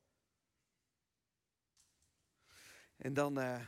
En 2.97 3.15
dan 3.15 3.39
uh, 3.39 3.61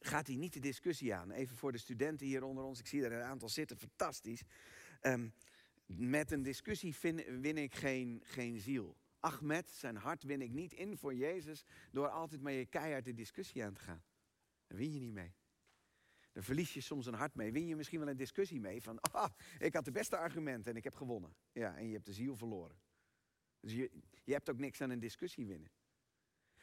gaat 0.00 0.26
hij 0.26 0.36
niet 0.36 0.52
de 0.52 0.60
discussie 0.60 1.14
aan. 1.14 1.30
Even 1.30 1.56
voor 1.56 1.72
de 1.72 1.78
studenten 1.78 2.26
hier 2.26 2.42
onder 2.42 2.64
ons. 2.64 2.78
Ik 2.78 2.86
zie 2.86 3.04
er 3.04 3.12
een 3.12 3.22
aantal 3.22 3.48
zitten, 3.48 3.76
fantastisch. 3.76 4.42
Um, 5.02 5.34
met 5.86 6.30
een 6.30 6.42
discussie 6.42 6.96
win 7.40 7.58
ik 7.58 7.74
geen, 7.74 8.20
geen 8.24 8.58
ziel. 8.58 8.96
Ahmed, 9.20 9.70
zijn 9.70 9.96
hart 9.96 10.22
win 10.22 10.42
ik 10.42 10.50
niet 10.50 10.72
in 10.72 10.96
voor 10.96 11.14
Jezus 11.14 11.64
door 11.90 12.08
altijd 12.08 12.40
maar 12.40 12.52
je 12.52 12.66
keihard 12.66 13.04
de 13.04 13.14
discussie 13.14 13.64
aan 13.64 13.74
te 13.74 13.80
gaan. 13.80 14.02
Daar 14.66 14.78
win 14.78 14.92
je 14.92 15.00
niet 15.00 15.12
mee. 15.12 15.34
Daar 16.32 16.42
verlies 16.42 16.74
je 16.74 16.80
soms 16.80 17.06
een 17.06 17.14
hart 17.14 17.34
mee. 17.34 17.52
Win 17.52 17.66
je 17.66 17.76
misschien 17.76 17.98
wel 17.98 18.08
een 18.08 18.16
discussie 18.16 18.60
mee 18.60 18.82
van, 18.82 19.00
ah, 19.12 19.30
ik 19.58 19.74
had 19.74 19.84
de 19.84 19.90
beste 19.90 20.16
argumenten 20.16 20.70
en 20.70 20.76
ik 20.76 20.84
heb 20.84 20.94
gewonnen. 20.94 21.34
Ja, 21.52 21.76
en 21.76 21.86
je 21.86 21.92
hebt 21.92 22.06
de 22.06 22.12
ziel 22.12 22.36
verloren. 22.36 22.76
Dus 23.60 23.72
je, 23.72 23.90
je 24.24 24.32
hebt 24.32 24.50
ook 24.50 24.58
niks 24.58 24.80
aan 24.80 24.90
een 24.90 25.00
discussie 25.00 25.46
winnen. 25.46 25.70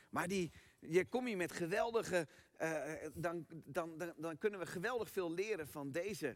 Maar 0.09 0.27
die, 0.27 0.51
je 0.79 1.05
kom 1.05 1.27
je 1.27 1.35
met 1.35 1.51
geweldige, 1.51 2.27
uh, 2.61 2.93
dan, 3.13 3.45
dan, 3.65 3.97
dan, 3.97 4.13
dan, 4.17 4.37
kunnen 4.37 4.59
we 4.59 4.65
geweldig 4.65 5.09
veel 5.09 5.31
leren 5.31 5.67
van 5.67 5.91
deze, 5.91 6.35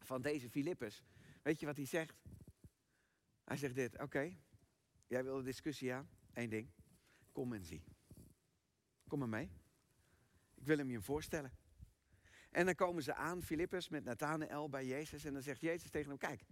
van 0.00 0.22
deze 0.22 0.50
Filippus. 0.50 1.02
Weet 1.44 1.60
je 1.60 1.66
wat 1.66 1.76
hij 1.76 1.86
zegt? 1.86 2.22
Hij 3.44 3.56
zegt 3.56 3.74
dit, 3.74 3.98
oké, 4.00 4.36
jij 5.06 5.24
wil 5.24 5.36
de 5.36 5.42
discussie 5.42 5.92
aan, 5.92 6.08
Eén 6.32 6.48
ding, 6.48 6.70
kom 7.32 7.52
en 7.52 7.64
zie. 7.64 7.84
Kom 9.08 9.18
maar 9.18 9.28
mee. 9.28 9.50
Ik 10.54 10.66
wil 10.66 10.78
hem 10.78 10.90
je 10.90 11.00
voorstellen. 11.00 11.52
En 12.50 12.64
dan 12.64 12.74
komen 12.74 13.02
ze 13.02 13.14
aan, 13.14 13.42
Filippus 13.42 13.88
met 13.88 14.04
Nathanael 14.04 14.68
bij 14.68 14.86
Jezus. 14.86 15.24
En 15.24 15.32
dan 15.32 15.42
zegt 15.42 15.60
Jezus 15.60 15.90
tegen 15.90 16.08
hem, 16.08 16.18
kijk, 16.18 16.44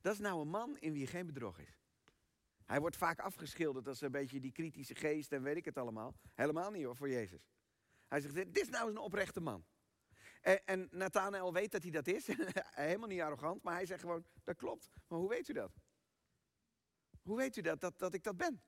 dat 0.00 0.12
is 0.12 0.18
nou 0.18 0.40
een 0.40 0.48
man 0.48 0.78
in 0.78 0.92
wie 0.92 1.06
geen 1.06 1.26
bedrog 1.26 1.58
is. 1.58 1.80
Hij 2.64 2.80
wordt 2.80 2.96
vaak 2.96 3.18
afgeschilderd 3.18 3.88
als 3.88 4.00
een 4.00 4.10
beetje 4.10 4.40
die 4.40 4.52
kritische 4.52 4.94
geest 4.94 5.32
en 5.32 5.42
weet 5.42 5.56
ik 5.56 5.64
het 5.64 5.76
allemaal. 5.76 6.14
Helemaal 6.34 6.70
niet 6.70 6.84
hoor, 6.84 6.96
voor 6.96 7.08
Jezus. 7.08 7.50
Hij 8.06 8.20
zegt, 8.20 8.34
dit 8.34 8.58
is 8.58 8.68
nou 8.68 8.90
een 8.90 8.98
oprechte 8.98 9.40
man. 9.40 9.64
En, 10.40 10.64
en 10.64 10.88
Nathanael 10.90 11.52
weet 11.52 11.72
dat 11.72 11.82
hij 11.82 11.90
dat 11.90 12.06
is. 12.06 12.26
Helemaal 12.86 13.08
niet 13.08 13.20
arrogant, 13.20 13.62
maar 13.62 13.74
hij 13.74 13.86
zegt 13.86 14.00
gewoon, 14.00 14.24
dat 14.44 14.56
klopt. 14.56 14.88
Maar 15.08 15.18
hoe 15.18 15.28
weet 15.28 15.48
u 15.48 15.52
dat? 15.52 15.72
Hoe 17.22 17.36
weet 17.36 17.56
u 17.56 17.60
dat, 17.60 17.80
dat, 17.80 17.98
dat 17.98 18.14
ik 18.14 18.22
dat 18.22 18.36
ben? 18.36 18.62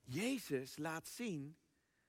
Jezus 0.00 0.76
laat 0.76 1.08
zien 1.08 1.58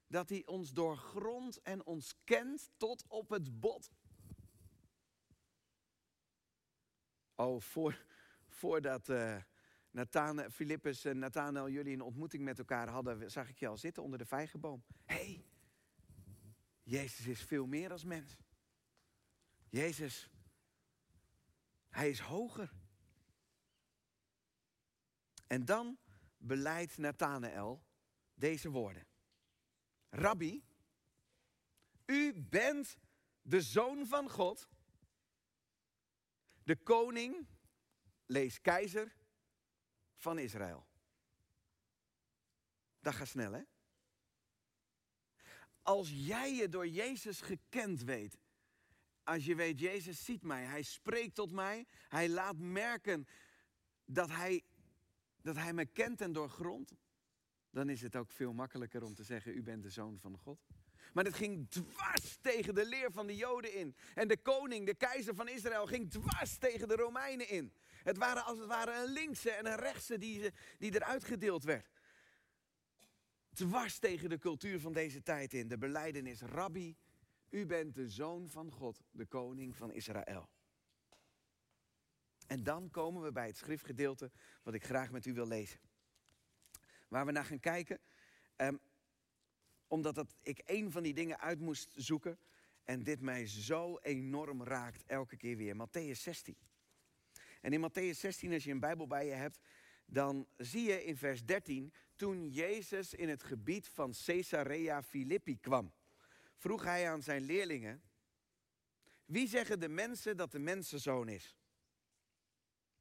dat 0.08 0.30
hij 0.30 0.46
ons 0.46 0.74
doorgrondt 0.74 1.62
en 1.62 1.86
ons 1.86 2.16
kent 2.24 2.70
tot 2.78 3.06
op 3.08 3.30
het 3.30 3.60
bot. 3.60 3.90
Oh, 7.36 7.62
voor, 7.62 8.06
voordat 8.48 9.10
uh, 9.10 9.38
Nathan, 9.92 10.52
Philippus 10.52 11.06
en 11.06 11.20
Nathanael 11.20 11.70
jullie 11.70 11.94
een 11.94 12.02
ontmoeting 12.02 12.44
met 12.44 12.60
elkaar 12.60 12.90
hadden, 12.90 13.32
zag 13.32 13.50
ik 13.50 13.60
je 13.60 13.68
al 13.68 13.78
zitten 13.78 14.04
onder 14.04 14.20
de 14.20 14.26
vijgenboom. 14.26 14.84
Hé, 15.06 15.16
hey, 15.16 15.46
Jezus 16.90 17.26
is 17.26 17.42
veel 17.44 17.66
meer 17.66 17.92
als 17.92 18.04
mens. 18.04 18.38
Jezus, 19.70 20.30
hij 21.90 22.10
is 22.10 22.20
hoger. 22.20 22.74
En 25.48 25.66
dan 25.66 25.98
beleidt 26.38 26.98
Nathanael 26.98 27.84
deze 28.34 28.70
woorden. 28.70 29.08
Rabbi, 30.10 30.64
u 32.06 32.34
bent 32.34 32.98
de 33.42 33.62
zoon 33.62 34.08
van 34.08 34.30
God, 34.30 34.70
de 36.64 36.76
koning, 36.76 37.48
lees 38.26 38.62
keizer 38.62 39.16
van 40.16 40.40
Israël. 40.40 40.88
Dat 43.00 43.16
gaat 43.16 43.28
snel, 43.28 43.52
hè? 43.52 43.64
Als 45.82 46.12
jij 46.14 46.54
je 46.54 46.70
door 46.70 46.88
Jezus 46.88 47.42
gekend 47.42 48.04
weet, 48.04 48.38
als 49.24 49.46
je 49.46 49.56
weet, 49.56 49.80
Jezus 49.80 50.26
ziet 50.26 50.44
mij, 50.44 50.64
hij 50.64 50.82
spreekt 50.82 51.36
tot 51.36 51.52
mij, 51.52 51.86
hij 52.08 52.30
laat 52.30 52.58
merken 52.58 53.28
dat 54.06 54.30
hij, 54.30 54.64
dat 55.42 55.56
hij 55.56 55.74
me 55.74 55.86
kent 55.86 56.22
en 56.22 56.32
doorgrondt, 56.32 56.96
dan 57.72 57.90
is 57.90 58.02
het 58.02 58.16
ook 58.16 58.32
veel 58.32 58.54
makkelijker 58.54 59.04
om 59.04 59.14
te 59.14 59.24
zeggen, 59.24 59.56
u 59.56 59.64
bent 59.64 59.84
de 59.84 59.90
zoon 59.90 60.20
van 60.20 60.38
God. 60.38 60.60
Maar 61.14 61.24
het 61.24 61.36
ging 61.36 61.70
dwars 61.70 62.38
tegen 62.42 62.76
de 62.76 62.86
leer 62.86 63.12
van 63.12 63.28
de 63.28 63.36
Joden 63.36 63.74
in. 63.74 63.96
En 64.16 64.28
de 64.28 64.38
koning, 64.38 64.86
de 64.86 64.94
keizer 64.94 65.36
van 65.36 65.48
Israël, 65.48 65.86
ging 65.86 66.12
dwars 66.12 66.58
tegen 66.58 66.88
de 66.88 66.96
Romeinen 66.96 67.50
in. 67.50 67.74
Het 68.04 68.18
waren 68.18 68.46
als 68.46 68.58
het 68.58 68.68
ware 68.68 69.04
een 69.04 69.12
linkse 69.12 69.52
en 69.52 69.66
een 69.66 69.76
rechtse 69.76 70.18
die, 70.18 70.52
die 70.78 70.94
eruit 70.94 71.24
gedeeld 71.24 71.64
werd. 71.64 71.90
Dwars 73.60 74.00
tegen 74.00 74.30
de 74.30 74.38
cultuur 74.38 74.80
van 74.80 74.94
deze 74.94 75.24
tijd 75.24 75.54
in. 75.54 75.68
De 75.68 75.78
beleidenis, 75.78 76.42
Rabbi, 76.42 76.96
u 77.50 77.66
bent 77.66 77.96
de 77.96 78.10
zoon 78.10 78.50
van 78.50 78.72
God, 78.72 79.02
de 79.12 79.26
koning 79.26 79.76
van 79.76 79.92
Israël. 79.92 80.50
En 82.48 82.64
dan 82.64 82.90
komen 82.92 83.22
we 83.22 83.32
bij 83.32 83.48
het 83.48 83.58
schriftgedeelte 83.58 84.32
wat 84.64 84.74
ik 84.74 84.86
graag 84.86 85.12
met 85.12 85.26
u 85.26 85.34
wil 85.34 85.48
lezen. 85.48 85.80
Waar 87.08 87.26
we 87.26 87.32
naar 87.32 87.46
gaan 87.46 87.60
kijken, 87.60 88.00
ehm, 88.56 88.76
omdat 89.88 90.16
dat 90.16 90.36
ik 90.42 90.62
een 90.66 90.92
van 90.92 91.04
die 91.04 91.14
dingen 91.14 91.40
uit 91.40 91.60
moest 91.60 91.92
zoeken 91.96 92.40
en 92.84 93.04
dit 93.04 93.22
mij 93.22 93.48
zo 93.48 93.98
enorm 93.98 94.64
raakt 94.64 95.04
elke 95.06 95.38
keer 95.38 95.58
weer. 95.58 95.76
Matthäus 95.76 96.22
16. 96.22 96.58
En 97.62 97.74
in 97.74 97.90
Matthäus 97.90 98.20
16, 98.20 98.54
als 98.54 98.64
je 98.64 98.72
een 98.72 98.80
Bijbel 98.80 99.08
bij 99.08 99.26
je 99.26 99.32
hebt, 99.32 99.60
dan 100.06 100.48
zie 100.58 100.84
je 100.84 101.04
in 101.04 101.18
vers 101.18 101.46
13, 101.46 101.94
toen 102.20 102.50
Jezus 102.50 103.14
in 103.14 103.30
het 103.30 103.44
gebied 103.44 103.88
van 103.88 104.14
Caesarea 104.26 105.04
Philippi 105.04 105.60
kwam, 105.60 105.94
vroeg 106.56 106.84
hij 106.84 107.10
aan 107.10 107.24
zijn 107.24 107.42
leerlingen, 107.42 108.02
wie 109.26 109.48
zeggen 109.48 109.80
de 109.80 109.90
mensen 109.90 110.38
dat 110.38 110.52
de 110.52 110.60
mensenzoon 110.60 111.28
is? 111.28 111.56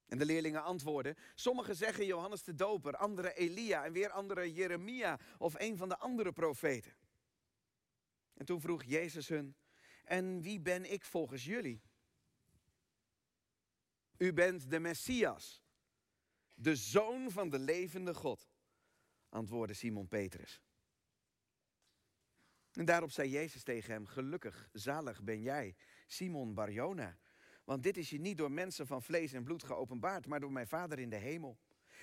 En 0.07 0.19
de 0.19 0.25
leerlingen 0.25 0.63
antwoorden, 0.63 1.17
sommigen 1.35 1.77
zeggen 1.77 2.07
Johannes 2.07 2.43
de 2.43 2.55
Doper, 2.55 2.97
anderen 2.97 3.37
Elia 3.37 3.85
en 3.85 3.93
weer 3.93 4.11
anderen 4.11 4.53
Jeremia 4.53 5.19
of 5.39 5.55
een 5.61 5.77
van 5.77 5.89
de 5.89 5.99
andere 5.99 6.33
profeten. 6.33 6.97
En 8.35 8.47
toen 8.47 8.61
vroeg 8.61 8.83
Jezus 8.83 9.29
hun, 9.29 9.57
en 10.05 10.43
wie 10.43 10.61
ben 10.61 10.93
ik 10.93 11.05
volgens 11.05 11.45
jullie? 11.45 11.83
U 14.17 14.33
bent 14.33 14.71
de 14.71 14.81
Messias, 14.81 15.63
de 16.55 16.77
zoon 16.77 17.31
van 17.31 17.49
de 17.49 17.59
levende 17.59 18.15
God, 18.15 18.49
antwoordde 19.29 19.75
Simon 19.75 20.09
Petrus. 20.09 20.61
En 22.73 22.85
daarop 22.85 23.11
zei 23.11 23.31
Jezus 23.31 23.63
tegen 23.63 23.93
hem, 23.93 24.07
gelukkig, 24.07 24.69
zalig 24.73 25.23
ben 25.23 25.43
jij, 25.43 25.77
Simon 26.07 26.55
Barjona. 26.55 27.19
Want 27.65 27.83
dit 27.83 27.97
is 27.97 28.11
je 28.11 28.21
niet 28.21 28.37
door 28.37 28.51
mensen 28.51 28.87
van 28.87 29.03
vlees 29.03 29.33
en 29.33 29.45
bloed 29.45 29.63
geopenbaard, 29.63 30.27
maar 30.27 30.41
door 30.41 30.53
mijn 30.53 30.69
Vader 30.69 30.99
in 30.99 31.11
de 31.11 31.17
hemel. 31.17 31.59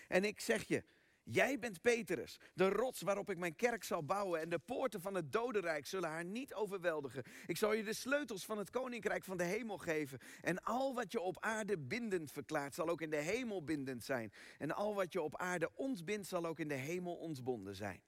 En 0.07 0.23
ik 0.23 0.39
zeg 0.39 0.63
je, 0.63 0.83
Jij 1.27 1.59
bent 1.59 1.81
Petrus, 1.81 2.39
de 2.53 2.69
rots 2.69 3.01
waarop 3.01 3.29
ik 3.29 3.37
mijn 3.37 3.55
kerk 3.55 3.83
zal 3.83 4.03
bouwen 4.03 4.39
en 4.39 4.49
de 4.49 4.59
poorten 4.59 5.01
van 5.01 5.13
het 5.13 5.31
dodenrijk 5.31 5.85
zullen 5.85 6.09
haar 6.09 6.25
niet 6.25 6.53
overweldigen. 6.53 7.23
Ik 7.45 7.57
zal 7.57 7.73
je 7.73 7.83
de 7.83 7.93
sleutels 7.93 8.45
van 8.45 8.57
het 8.57 8.69
koninkrijk 8.69 9.23
van 9.23 9.37
de 9.37 9.43
hemel 9.43 9.77
geven 9.77 10.19
en 10.41 10.63
al 10.63 10.93
wat 10.93 11.11
je 11.11 11.19
op 11.19 11.39
aarde 11.39 11.77
bindend 11.77 12.31
verklaart 12.31 12.73
zal 12.73 12.89
ook 12.89 13.01
in 13.01 13.09
de 13.09 13.15
hemel 13.21 13.63
bindend 13.63 14.03
zijn. 14.03 14.33
En 14.57 14.71
al 14.71 14.95
wat 14.95 15.13
je 15.13 15.21
op 15.21 15.37
aarde 15.37 15.71
ontbindt 15.75 16.27
zal 16.27 16.45
ook 16.45 16.59
in 16.59 16.67
de 16.67 16.73
hemel 16.73 17.15
ontbonden 17.15 17.75
zijn. 17.75 18.01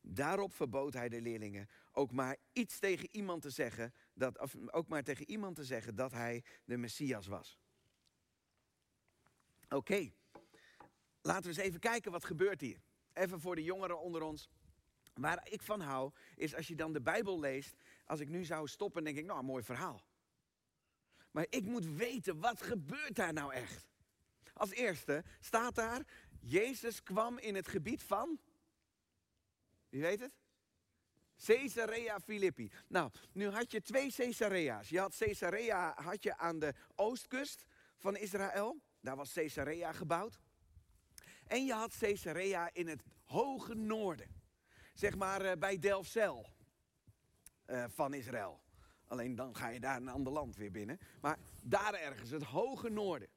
Daarop 0.00 0.54
verbood 0.54 0.92
hij 0.92 1.08
de 1.08 1.20
leerlingen 1.20 1.68
ook 1.92 2.12
maar 2.12 2.36
iets 2.52 2.78
tegen 2.78 3.08
iemand 3.10 3.42
te 3.42 3.50
zeggen, 3.50 3.92
dat, 4.14 4.38
of 4.38 4.54
ook 4.66 4.88
maar 4.88 5.02
tegen 5.02 5.30
iemand 5.30 5.56
te 5.56 5.64
zeggen 5.64 5.94
dat 5.94 6.12
hij 6.12 6.44
de 6.64 6.76
Messias 6.76 7.26
was. 7.26 7.58
Oké. 9.68 10.12
Laten 11.26 11.42
we 11.42 11.48
eens 11.48 11.66
even 11.66 11.80
kijken 11.80 12.12
wat 12.12 12.24
gebeurt 12.24 12.60
hier. 12.60 12.80
Even 13.12 13.40
voor 13.40 13.54
de 13.54 13.62
jongeren 13.62 14.00
onder 14.00 14.22
ons. 14.22 14.48
Waar 15.14 15.48
ik 15.50 15.62
van 15.62 15.80
hou, 15.80 16.12
is 16.34 16.54
als 16.54 16.68
je 16.68 16.74
dan 16.74 16.92
de 16.92 17.00
Bijbel 17.00 17.40
leest. 17.40 17.74
Als 18.04 18.20
ik 18.20 18.28
nu 18.28 18.44
zou 18.44 18.68
stoppen, 18.68 19.04
denk 19.04 19.16
ik, 19.16 19.24
nou, 19.24 19.42
mooi 19.42 19.62
verhaal. 19.62 20.02
Maar 21.30 21.46
ik 21.48 21.64
moet 21.64 21.86
weten, 21.86 22.40
wat 22.40 22.62
gebeurt 22.62 23.14
daar 23.14 23.32
nou 23.32 23.52
echt? 23.52 23.88
Als 24.52 24.70
eerste 24.70 25.24
staat 25.40 25.74
daar, 25.74 26.04
Jezus 26.40 27.02
kwam 27.02 27.38
in 27.38 27.54
het 27.54 27.68
gebied 27.68 28.02
van, 28.02 28.38
wie 29.88 30.00
weet 30.00 30.20
het? 30.20 30.32
Caesarea 31.44 32.20
Philippi. 32.20 32.70
Nou, 32.86 33.10
nu 33.32 33.48
had 33.48 33.70
je 33.70 33.82
twee 33.82 34.12
Caesarea's. 34.12 34.88
Je 34.88 34.98
had 34.98 35.16
Caesarea 35.16 35.94
had 36.02 36.22
je 36.22 36.36
aan 36.36 36.58
de 36.58 36.74
oostkust 36.94 37.66
van 37.96 38.16
Israël. 38.16 38.80
Daar 39.00 39.16
was 39.16 39.32
Caesarea 39.32 39.92
gebouwd. 39.92 40.40
En 41.46 41.64
je 41.64 41.72
had 41.72 41.96
Caesarea 41.98 42.70
in 42.72 42.88
het 42.88 43.02
hoge 43.24 43.74
noorden. 43.74 44.28
Zeg 44.94 45.16
maar 45.16 45.44
uh, 45.44 45.52
bij 45.58 45.78
Delfzijl 45.78 46.46
uh, 47.66 47.84
van 47.88 48.14
Israël. 48.14 48.60
Alleen 49.06 49.34
dan 49.34 49.56
ga 49.56 49.68
je 49.68 49.80
daar 49.80 49.96
een 49.96 50.08
ander 50.08 50.32
land 50.32 50.56
weer 50.56 50.70
binnen. 50.70 50.98
Maar 51.20 51.38
daar 51.62 51.94
ergens, 51.94 52.30
het 52.30 52.42
hoge 52.42 52.88
noorden. 52.88 53.28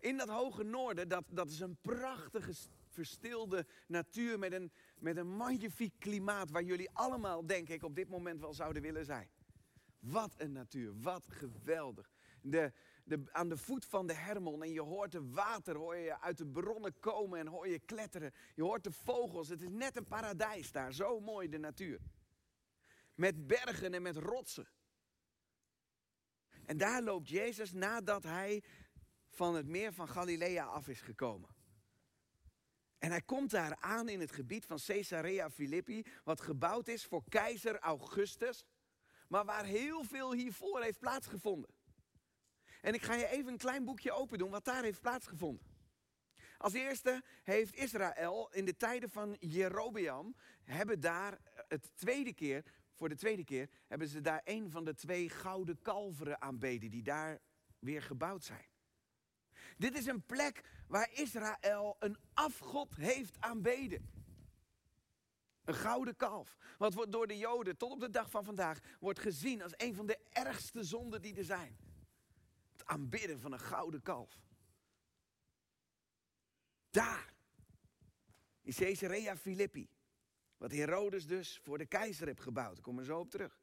In 0.00 0.16
dat 0.16 0.28
hoge 0.28 0.62
noorden, 0.62 1.08
dat, 1.08 1.24
dat 1.28 1.50
is 1.50 1.60
een 1.60 1.76
prachtige 1.80 2.52
verstilde 2.88 3.66
natuur 3.86 4.38
met 4.38 4.52
een, 4.52 4.72
met 4.98 5.16
een 5.16 5.36
magnifiek 5.36 5.94
klimaat 5.98 6.50
waar 6.50 6.62
jullie 6.62 6.90
allemaal, 6.92 7.46
denk 7.46 7.68
ik, 7.68 7.82
op 7.82 7.94
dit 7.94 8.08
moment 8.08 8.40
wel 8.40 8.54
zouden 8.54 8.82
willen 8.82 9.04
zijn. 9.04 9.28
Wat 9.98 10.34
een 10.36 10.52
natuur, 10.52 11.00
wat 11.00 11.26
geweldig. 11.28 12.12
De, 12.40 12.72
de, 13.04 13.22
aan 13.32 13.48
de 13.48 13.56
voet 13.56 13.84
van 13.84 14.06
de 14.06 14.14
Hermon 14.14 14.62
en 14.62 14.72
je 14.72 14.80
hoort 14.80 15.12
de 15.12 15.30
water 15.30 15.76
hoor 15.76 15.96
je 15.96 16.20
uit 16.20 16.38
de 16.38 16.46
bronnen 16.46 16.98
komen 17.00 17.38
en 17.38 17.46
hoor 17.46 17.68
je 17.68 17.78
kletteren. 17.78 18.32
Je 18.54 18.62
hoort 18.62 18.84
de 18.84 18.92
vogels. 18.92 19.48
Het 19.48 19.62
is 19.62 19.68
net 19.68 19.96
een 19.96 20.06
paradijs 20.06 20.72
daar. 20.72 20.92
Zo 20.92 21.20
mooi 21.20 21.48
de 21.48 21.58
natuur. 21.58 22.00
Met 23.14 23.46
bergen 23.46 23.94
en 23.94 24.02
met 24.02 24.16
rotsen. 24.16 24.68
En 26.64 26.76
daar 26.76 27.02
loopt 27.02 27.28
Jezus 27.28 27.72
nadat 27.72 28.22
hij 28.22 28.62
van 29.28 29.54
het 29.54 29.66
meer 29.66 29.92
van 29.92 30.08
Galilea 30.08 30.64
af 30.64 30.88
is 30.88 31.00
gekomen. 31.00 31.50
En 32.98 33.10
hij 33.10 33.22
komt 33.22 33.50
daar 33.50 33.76
aan 33.80 34.08
in 34.08 34.20
het 34.20 34.32
gebied 34.32 34.66
van 34.66 34.78
Caesarea 34.86 35.50
Philippi, 35.50 36.04
wat 36.24 36.40
gebouwd 36.40 36.88
is 36.88 37.04
voor 37.04 37.24
keizer 37.28 37.78
Augustus, 37.78 38.64
maar 39.28 39.44
waar 39.44 39.64
heel 39.64 40.04
veel 40.04 40.32
hiervoor 40.32 40.82
heeft 40.82 40.98
plaatsgevonden. 40.98 41.73
En 42.84 42.94
ik 42.94 43.02
ga 43.02 43.14
je 43.14 43.28
even 43.28 43.52
een 43.52 43.58
klein 43.58 43.84
boekje 43.84 44.12
open 44.12 44.38
doen 44.38 44.50
wat 44.50 44.64
daar 44.64 44.82
heeft 44.82 45.00
plaatsgevonden. 45.00 45.66
Als 46.58 46.72
eerste 46.72 47.22
heeft 47.42 47.74
Israël 47.74 48.48
in 48.52 48.64
de 48.64 48.76
tijden 48.76 49.10
van 49.10 49.36
Jerobeam, 49.40 50.36
hebben 50.64 51.00
daar 51.00 51.38
het 51.68 51.90
tweede 51.94 52.34
keer, 52.34 52.64
voor 52.94 53.08
de 53.08 53.16
tweede 53.16 53.44
keer, 53.44 53.68
hebben 53.86 54.08
ze 54.08 54.20
daar 54.20 54.40
een 54.44 54.70
van 54.70 54.84
de 54.84 54.94
twee 54.94 55.28
gouden 55.28 55.82
kalveren 55.82 56.42
aanbeden 56.42 56.90
die 56.90 57.02
daar 57.02 57.40
weer 57.78 58.02
gebouwd 58.02 58.44
zijn. 58.44 58.66
Dit 59.76 59.98
is 59.98 60.06
een 60.06 60.22
plek 60.22 60.64
waar 60.88 61.10
Israël 61.12 61.96
een 61.98 62.16
afgod 62.34 62.96
heeft 62.96 63.40
aanbeden. 63.40 64.10
Een 65.64 65.74
gouden 65.74 66.16
kalf. 66.16 66.56
Wat 66.78 66.94
wordt 66.94 67.12
door 67.12 67.26
de 67.26 67.38
Joden 67.38 67.76
tot 67.76 67.90
op 67.90 68.00
de 68.00 68.10
dag 68.10 68.30
van 68.30 68.44
vandaag 68.44 68.78
wordt 69.00 69.18
gezien 69.18 69.62
als 69.62 69.72
een 69.76 69.94
van 69.94 70.06
de 70.06 70.18
ergste 70.30 70.84
zonden 70.84 71.22
die 71.22 71.36
er 71.36 71.44
zijn 71.44 71.83
aanbidden 72.84 73.40
van 73.40 73.52
een 73.52 73.60
gouden 73.60 74.02
kalf. 74.02 74.42
Daar, 76.90 77.34
in 78.60 78.72
Caesarea 78.72 79.36
Philippi, 79.36 79.88
wat 80.56 80.70
Herodes 80.70 81.26
dus 81.26 81.58
voor 81.62 81.78
de 81.78 81.86
keizer 81.86 82.26
heeft 82.26 82.40
gebouwd. 82.40 82.76
Ik 82.76 82.82
kom 82.82 82.98
er 82.98 83.04
zo 83.04 83.18
op 83.18 83.30
terug. 83.30 83.62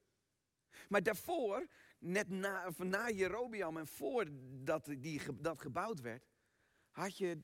Maar 0.90 1.04
daarvoor, 1.04 1.68
net 2.00 2.30
na, 2.30 2.74
na 2.78 3.10
Jerobiam 3.10 3.78
en 3.78 3.88
voordat 3.88 4.86
die, 4.86 5.22
dat 5.42 5.62
gebouwd 5.62 6.02
werd, 6.02 6.30
had 6.90 7.18
je 7.18 7.44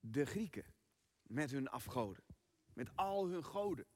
de 0.00 0.24
Grieken 0.24 0.74
met 1.22 1.50
hun 1.50 1.68
afgoden. 1.68 2.24
Met 2.72 2.96
al 2.96 3.28
hun 3.28 3.44
goden. 3.44 3.86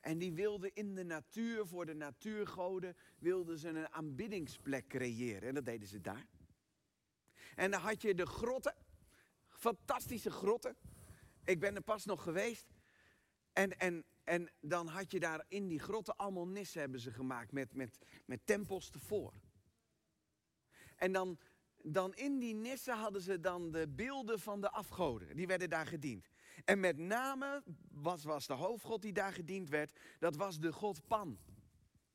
En 0.00 0.18
die 0.18 0.32
wilden 0.32 0.74
in 0.74 0.94
de 0.94 1.04
natuur, 1.04 1.66
voor 1.66 1.86
de 1.86 1.94
natuurgoden, 1.94 2.96
wilden 3.18 3.58
ze 3.58 3.68
een 3.68 3.92
aanbiddingsplek 3.92 4.88
creëren. 4.88 5.48
En 5.48 5.54
dat 5.54 5.64
deden 5.64 5.88
ze 5.88 6.00
daar. 6.00 6.26
En 7.54 7.70
dan 7.70 7.80
had 7.80 8.02
je 8.02 8.14
de 8.14 8.26
grotten, 8.26 8.74
fantastische 9.48 10.30
grotten. 10.30 10.76
Ik 11.44 11.60
ben 11.60 11.74
er 11.74 11.82
pas 11.82 12.04
nog 12.04 12.22
geweest. 12.22 12.66
En, 13.52 13.78
en, 13.78 14.04
en 14.24 14.50
dan 14.60 14.86
had 14.86 15.10
je 15.10 15.20
daar 15.20 15.44
in 15.48 15.68
die 15.68 15.78
grotten 15.78 16.16
allemaal 16.16 16.48
nissen 16.48 16.80
hebben 16.80 17.00
ze 17.00 17.12
gemaakt 17.12 17.52
met, 17.52 17.74
met, 17.74 17.98
met 18.24 18.40
tempels 18.44 18.90
tevoor. 18.90 19.32
En 20.96 21.12
dan, 21.12 21.38
dan 21.82 22.14
in 22.14 22.38
die 22.38 22.54
nissen 22.54 22.96
hadden 22.96 23.22
ze 23.22 23.40
dan 23.40 23.70
de 23.70 23.88
beelden 23.88 24.40
van 24.40 24.60
de 24.60 24.70
afgoden. 24.70 25.36
Die 25.36 25.46
werden 25.46 25.70
daar 25.70 25.86
gediend. 25.86 26.28
En 26.64 26.80
met 26.80 26.98
name, 26.98 27.62
wat 27.90 28.22
was 28.22 28.46
de 28.46 28.52
hoofdgod 28.52 29.02
die 29.02 29.12
daar 29.12 29.32
gediend 29.32 29.68
werd? 29.68 29.98
Dat 30.18 30.36
was 30.36 30.58
de 30.58 30.72
god 30.72 31.06
Pan. 31.06 31.38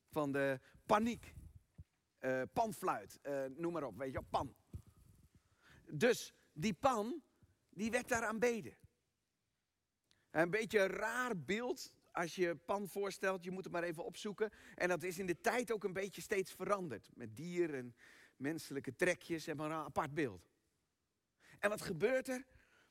Van 0.10 0.32
de 0.32 0.60
paniek. 0.86 1.34
Uh, 2.20 2.42
panfluit, 2.54 3.20
uh, 3.24 3.46
noem 3.56 3.74
maar 3.74 3.84
op, 3.84 3.98
weet 3.98 4.08
je 4.08 4.14
wel, 4.14 4.28
Pan. 4.30 4.56
Dus 5.86 6.34
die 6.54 6.74
Pan, 6.74 7.24
die 7.70 7.92
werd 7.92 8.08
daar 8.08 8.26
aanbeden. 8.26 8.78
Een 10.32 10.50
beetje 10.50 10.80
een 10.80 10.88
raar 10.88 11.40
beeld 11.40 11.94
als 12.14 12.36
je 12.36 12.56
Pan 12.56 12.88
voorstelt, 12.88 13.44
je 13.44 13.52
moet 13.52 13.64
het 13.64 13.74
maar 13.74 13.84
even 13.84 14.06
opzoeken. 14.06 14.52
En 14.76 14.88
dat 14.88 15.04
is 15.04 15.20
in 15.20 15.26
de 15.26 15.42
tijd 15.42 15.72
ook 15.72 15.84
een 15.84 15.94
beetje 15.94 16.22
steeds 16.22 16.52
veranderd. 16.52 17.10
Met 17.14 17.36
dieren 17.36 17.76
en 17.76 17.96
menselijke 18.36 18.96
trekjes 18.96 19.48
en 19.48 19.58
maar 19.58 19.72
een 19.72 19.78
apart 19.78 20.14
beeld. 20.14 20.50
En 21.60 21.70
wat 21.70 21.82
gebeurt 21.82 22.28
er? 22.28 22.46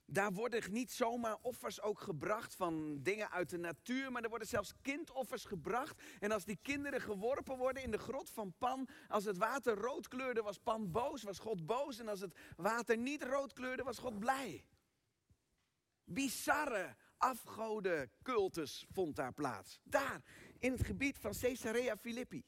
Daar 0.06 0.32
worden 0.32 0.72
niet 0.72 0.92
zomaar 0.92 1.36
offers 1.42 1.80
ook 1.80 2.00
gebracht 2.00 2.54
van 2.54 3.02
dingen 3.02 3.30
uit 3.30 3.50
de 3.50 3.58
natuur, 3.58 4.12
maar 4.12 4.22
er 4.22 4.28
worden 4.28 4.48
zelfs 4.48 4.72
kindoffers 4.82 5.44
gebracht. 5.44 6.02
En 6.20 6.32
als 6.32 6.44
die 6.44 6.58
kinderen 6.62 7.00
geworpen 7.00 7.56
worden 7.56 7.82
in 7.82 7.90
de 7.90 7.98
grot 7.98 8.30
van 8.30 8.54
Pan, 8.58 8.88
als 9.08 9.24
het 9.24 9.36
water 9.36 9.74
rood 9.74 10.08
kleurde, 10.08 10.42
was 10.42 10.58
Pan 10.58 10.90
boos, 10.90 11.22
was 11.22 11.38
God 11.38 11.66
boos. 11.66 11.98
En 11.98 12.08
als 12.08 12.20
het 12.20 12.36
water 12.56 12.96
niet 12.96 13.22
rood 13.22 13.52
kleurde, 13.52 13.82
was 13.82 13.98
God 13.98 14.18
blij. 14.18 14.64
Bizarre 16.04 16.96
afgodencultus 17.16 18.86
vond 18.92 19.16
daar 19.16 19.32
plaats. 19.32 19.80
Daar, 19.82 20.22
in 20.58 20.72
het 20.72 20.84
gebied 20.84 21.18
van 21.18 21.32
Caesarea 21.40 21.96
Philippi. 21.96 22.44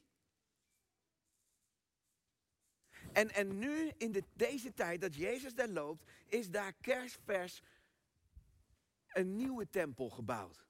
En, 3.15 3.33
en 3.33 3.59
nu, 3.59 3.91
in 3.97 4.11
de, 4.11 4.23
deze 4.33 4.73
tijd 4.73 5.01
dat 5.01 5.15
Jezus 5.15 5.53
daar 5.55 5.69
loopt, 5.69 6.11
is 6.25 6.49
daar 6.49 6.73
kerstvers 6.73 7.61
een 9.07 9.35
nieuwe 9.35 9.69
tempel 9.69 10.09
gebouwd. 10.09 10.65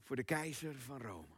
Voor 0.00 0.16
de 0.16 0.24
keizer 0.24 0.80
van 0.80 1.00
Rome. 1.00 1.36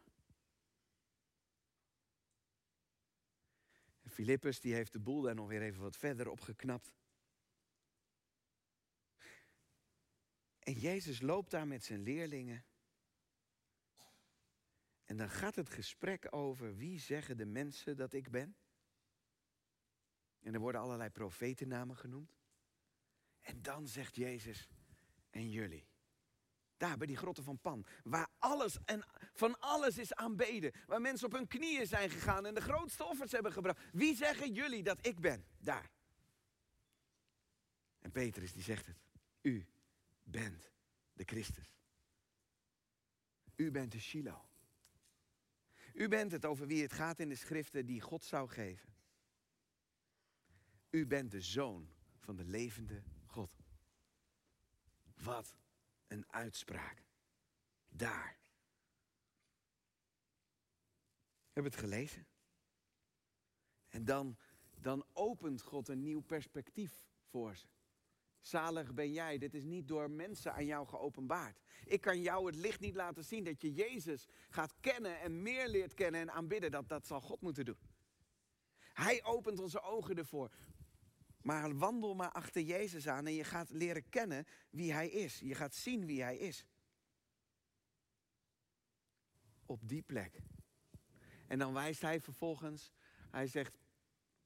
Filippus 4.08 4.60
die 4.60 4.74
heeft 4.74 4.92
de 4.92 5.00
boel 5.00 5.22
daar 5.22 5.34
nog 5.34 5.48
weer 5.48 5.62
even 5.62 5.82
wat 5.82 5.96
verder 5.96 6.28
opgeknapt. 6.28 6.92
En 10.58 10.72
Jezus 10.72 11.20
loopt 11.20 11.50
daar 11.50 11.66
met 11.66 11.84
zijn 11.84 12.02
leerlingen. 12.02 12.64
En 15.04 15.16
dan 15.16 15.30
gaat 15.30 15.54
het 15.54 15.68
gesprek 15.68 16.26
over 16.30 16.76
wie 16.76 17.00
zeggen 17.00 17.36
de 17.36 17.46
mensen 17.46 17.96
dat 17.96 18.12
ik 18.12 18.30
ben. 18.30 18.56
En 20.44 20.54
er 20.54 20.60
worden 20.60 20.80
allerlei 20.80 21.10
profetennamen 21.10 21.96
genoemd. 21.96 22.36
En 23.40 23.62
dan 23.62 23.88
zegt 23.88 24.16
Jezus, 24.16 24.68
en 25.30 25.50
jullie. 25.50 25.88
Daar 26.76 26.96
bij 26.96 27.06
die 27.06 27.16
grotten 27.16 27.44
van 27.44 27.58
Pan, 27.58 27.86
waar 28.02 28.28
alles 28.38 28.78
en 28.84 29.04
van 29.32 29.58
alles 29.58 29.98
is 29.98 30.14
aanbeden. 30.14 30.72
Waar 30.86 31.00
mensen 31.00 31.26
op 31.26 31.32
hun 31.32 31.46
knieën 31.46 31.86
zijn 31.86 32.10
gegaan 32.10 32.46
en 32.46 32.54
de 32.54 32.60
grootste 32.60 33.04
offers 33.04 33.32
hebben 33.32 33.52
gebracht. 33.52 33.80
Wie 33.92 34.16
zeggen 34.16 34.52
jullie 34.52 34.82
dat 34.82 35.06
ik 35.06 35.20
ben? 35.20 35.46
Daar. 35.58 35.90
En 37.98 38.10
Petrus 38.10 38.52
die 38.52 38.62
zegt 38.62 38.86
het. 38.86 38.96
U 39.40 39.66
bent 40.22 40.70
de 41.12 41.24
Christus. 41.24 41.78
U 43.56 43.70
bent 43.70 43.92
de 43.92 44.00
Shiloh. 44.00 44.44
U 45.92 46.08
bent 46.08 46.32
het 46.32 46.44
over 46.44 46.66
wie 46.66 46.82
het 46.82 46.92
gaat 46.92 47.18
in 47.18 47.28
de 47.28 47.34
schriften 47.34 47.86
die 47.86 48.00
God 48.00 48.24
zou 48.24 48.48
geven. 48.48 48.94
U 50.94 51.06
bent 51.06 51.30
de 51.30 51.40
zoon 51.40 51.88
van 52.18 52.36
de 52.36 52.44
levende 52.44 53.02
God. 53.26 53.50
Wat 55.22 55.56
een 56.06 56.24
uitspraak. 56.28 57.02
Daar. 57.88 58.38
We 61.42 61.50
hebben 61.52 61.72
het 61.72 61.80
gelezen. 61.80 62.26
En 63.88 64.04
dan, 64.04 64.36
dan 64.74 65.04
opent 65.12 65.62
God 65.62 65.88
een 65.88 66.02
nieuw 66.02 66.20
perspectief 66.20 67.06
voor 67.24 67.56
ze. 67.56 67.66
Zalig 68.40 68.94
ben 68.94 69.12
jij, 69.12 69.38
dit 69.38 69.54
is 69.54 69.64
niet 69.64 69.88
door 69.88 70.10
mensen 70.10 70.52
aan 70.52 70.66
jou 70.66 70.86
geopenbaard. 70.86 71.60
Ik 71.84 72.00
kan 72.00 72.20
jou 72.20 72.46
het 72.46 72.56
licht 72.56 72.80
niet 72.80 72.94
laten 72.94 73.24
zien 73.24 73.44
dat 73.44 73.60
je 73.60 73.72
Jezus 73.72 74.26
gaat 74.48 74.74
kennen 74.80 75.20
en 75.20 75.42
meer 75.42 75.68
leert 75.68 75.94
kennen 75.94 76.20
en 76.20 76.30
aanbidden. 76.30 76.70
Dat, 76.70 76.88
dat 76.88 77.06
zal 77.06 77.20
God 77.20 77.40
moeten 77.40 77.64
doen. 77.64 77.78
Hij 78.94 79.24
opent 79.24 79.58
onze 79.58 79.80
ogen 79.80 80.16
ervoor. 80.16 80.50
Maar 81.44 81.76
wandel 81.76 82.14
maar 82.14 82.30
achter 82.30 82.62
Jezus 82.62 83.08
aan 83.08 83.26
en 83.26 83.34
je 83.34 83.44
gaat 83.44 83.70
leren 83.70 84.08
kennen 84.08 84.46
wie 84.70 84.92
Hij 84.92 85.08
is. 85.08 85.38
Je 85.38 85.54
gaat 85.54 85.74
zien 85.74 86.06
wie 86.06 86.22
Hij 86.22 86.36
is. 86.36 86.66
Op 89.66 89.88
die 89.88 90.02
plek. 90.02 90.40
En 91.46 91.58
dan 91.58 91.72
wijst 91.72 92.00
Hij 92.00 92.20
vervolgens, 92.20 92.92
Hij 93.30 93.46
zegt, 93.46 93.78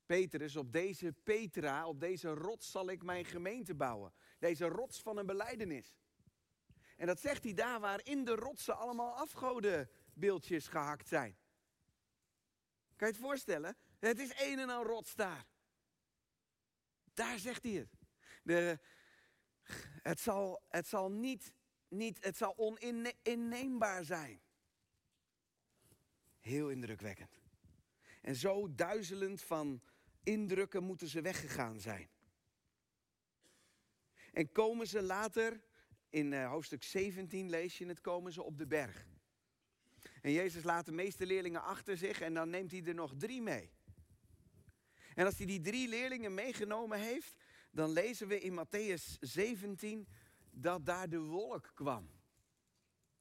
Petrus, 0.06 0.56
op 0.56 0.72
deze 0.72 1.12
Petra, 1.12 1.87
op 1.87 2.00
deze 2.00 2.28
rots 2.28 2.70
zal 2.70 2.90
ik 2.90 3.02
mijn 3.02 3.24
gemeente 3.24 3.74
bouwen. 3.74 4.12
Deze 4.38 4.64
rots 4.64 5.00
van 5.00 5.16
een 5.16 5.26
beleidenis. 5.26 5.96
En 6.96 7.06
dat 7.06 7.20
zegt 7.20 7.44
hij 7.44 7.54
daar 7.54 7.80
waar 7.80 8.00
in 8.04 8.24
de 8.24 8.34
rotsen 8.34 8.76
allemaal 8.76 9.16
afgodenbeeldjes 9.16 10.68
gehakt 10.68 11.08
zijn. 11.08 11.37
Kan 12.96 13.08
je 13.08 13.14
het 13.14 13.22
voorstellen? 13.22 13.76
Het 13.98 14.18
is 14.18 14.32
een 14.40 14.58
en 14.58 14.68
al 14.68 14.84
rots 14.84 15.14
daar. 15.14 15.46
Daar 17.18 17.38
zegt 17.38 17.62
hij 17.62 17.72
het. 17.72 17.98
De, 18.42 18.78
het 20.02 20.20
zal, 20.20 20.62
het 20.68 20.87
zal 20.87 21.11
niet, 21.11 21.52
niet, 21.88 22.24
het 22.24 22.37
zal 22.37 22.54
oninneembaar 22.57 24.04
zijn. 24.04 24.40
Heel 26.40 26.68
indrukwekkend. 26.68 27.40
En 28.22 28.37
zo 28.37 28.74
duizelend 28.74 29.42
van 29.42 29.83
indrukken 30.22 30.83
moeten 30.85 31.09
ze 31.09 31.20
weggegaan 31.20 31.81
zijn. 31.81 32.09
En 34.33 34.52
komen 34.52 34.87
ze 34.87 35.02
later, 35.02 35.61
in 36.09 36.33
eh, 36.33 36.48
hoofdstuk 36.48 36.83
17 36.83 37.50
lees 37.50 37.78
je 37.78 37.87
het, 37.87 38.00
komen 38.00 38.33
ze 38.33 38.42
op 38.42 38.59
de 38.59 38.66
berg. 38.66 39.07
En 40.22 40.33
Jezus 40.33 40.62
laat 40.62 40.87
de 40.87 40.92
meeste 40.92 41.26
leerlingen 41.26 41.62
achter 41.62 41.96
zich 41.96 42.20
en 42.20 42.35
dan 42.35 42.50
neemt 42.50 42.70
hij 42.70 42.85
er 42.85 42.94
nog 42.94 43.14
drie 43.16 43.42
mee. 43.42 43.78
En 45.18 45.24
als 45.24 45.37
hij 45.37 45.46
die 45.46 45.61
drie 45.61 45.88
leerlingen 45.88 46.35
meegenomen 46.35 46.98
heeft, 46.98 47.35
dan 47.70 47.90
lezen 47.90 48.28
we 48.28 48.40
in 48.40 48.64
Matthäus 48.64 49.18
17 49.20 50.09
dat 50.50 50.87
daar 50.87 51.09
de 51.09 51.20
wolk 51.20 51.70
kwam. 51.74 52.11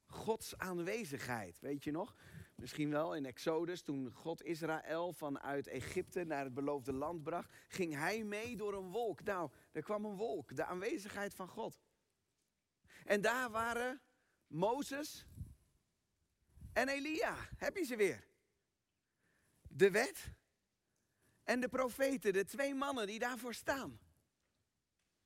Gods 0.05 0.57
aanwezigheid, 0.57 1.60
weet 1.60 1.83
je 1.83 1.91
nog? 1.91 2.15
Misschien 2.55 2.89
wel 2.89 3.15
in 3.15 3.25
Exodus, 3.25 3.81
toen 3.81 4.12
God 4.12 4.43
Israël 4.43 5.13
vanuit 5.13 5.67
Egypte 5.67 6.23
naar 6.23 6.43
het 6.43 6.53
beloofde 6.53 6.93
land 6.93 7.23
bracht, 7.23 7.53
ging 7.67 7.93
hij 7.93 8.23
mee 8.23 8.55
door 8.55 8.73
een 8.73 8.91
wolk. 8.91 9.23
Nou, 9.23 9.51
er 9.71 9.83
kwam 9.83 10.05
een 10.05 10.15
wolk, 10.15 10.55
de 10.55 10.65
aanwezigheid 10.65 11.33
van 11.33 11.47
God. 11.47 11.79
En 13.05 13.21
daar 13.21 13.49
waren 13.49 14.01
Mozes 14.47 15.25
en 16.73 16.89
Elia. 16.89 17.36
Heb 17.55 17.77
je 17.77 17.83
ze 17.83 17.95
weer? 17.95 18.27
De 19.62 19.91
wet 19.91 20.36
en 21.47 21.60
de 21.60 21.67
profeten, 21.67 22.33
de 22.33 22.43
twee 22.43 22.75
mannen 22.75 23.07
die 23.07 23.19
daarvoor 23.19 23.53
staan. 23.53 23.99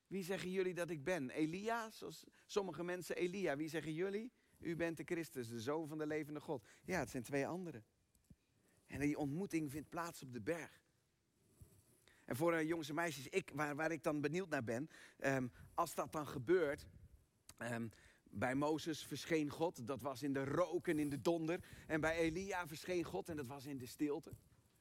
Wie 0.07 0.23
zeggen 0.23 0.51
jullie 0.51 0.73
dat 0.73 0.89
ik 0.89 1.03
ben? 1.03 1.29
Elia, 1.29 1.89
zoals 1.89 2.23
sommige 2.45 2.83
mensen 2.83 3.15
Elia. 3.15 3.55
Wie 3.55 3.69
zeggen 3.69 3.93
jullie? 3.93 4.31
U 4.59 4.75
bent 4.75 4.97
de 4.97 5.03
Christus, 5.03 5.47
de 5.47 5.59
zoon 5.59 5.87
van 5.87 5.97
de 5.97 6.07
levende 6.07 6.39
God. 6.39 6.65
Ja, 6.83 6.99
het 6.99 7.09
zijn 7.09 7.23
twee 7.23 7.47
anderen. 7.47 7.85
En 8.87 8.99
die 8.99 9.17
ontmoeting 9.17 9.71
vindt 9.71 9.89
plaats 9.89 10.23
op 10.23 10.33
de 10.33 10.41
berg. 10.41 10.81
En 12.25 12.35
voor 12.35 12.53
uh, 12.53 12.67
jongens 12.67 12.89
en 12.89 12.95
meisjes, 12.95 13.27
ik, 13.27 13.51
waar, 13.53 13.75
waar 13.75 13.91
ik 13.91 14.03
dan 14.03 14.21
benieuwd 14.21 14.49
naar 14.49 14.63
ben, 14.63 14.89
ehm, 15.17 15.47
als 15.73 15.93
dat 15.93 16.11
dan 16.11 16.27
gebeurt. 16.27 16.87
Um, 17.57 17.89
bij 18.23 18.55
Mozes 18.55 19.05
verscheen 19.05 19.49
God, 19.49 19.87
dat 19.87 20.01
was 20.01 20.23
in 20.23 20.33
de 20.33 20.45
rook 20.45 20.87
en 20.87 20.99
in 20.99 21.09
de 21.09 21.21
donder. 21.21 21.59
En 21.87 22.01
bij 22.01 22.17
Elia 22.17 22.67
verscheen 22.67 23.03
God 23.03 23.29
en 23.29 23.35
dat 23.35 23.47
was 23.47 23.65
in 23.65 23.77
de 23.77 23.85
stilte. 23.85 24.31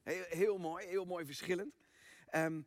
Heel, 0.02 0.58
mooi, 0.58 0.86
heel 0.86 1.04
mooi 1.04 1.24
verschillend. 1.24 1.74
Um, 2.34 2.66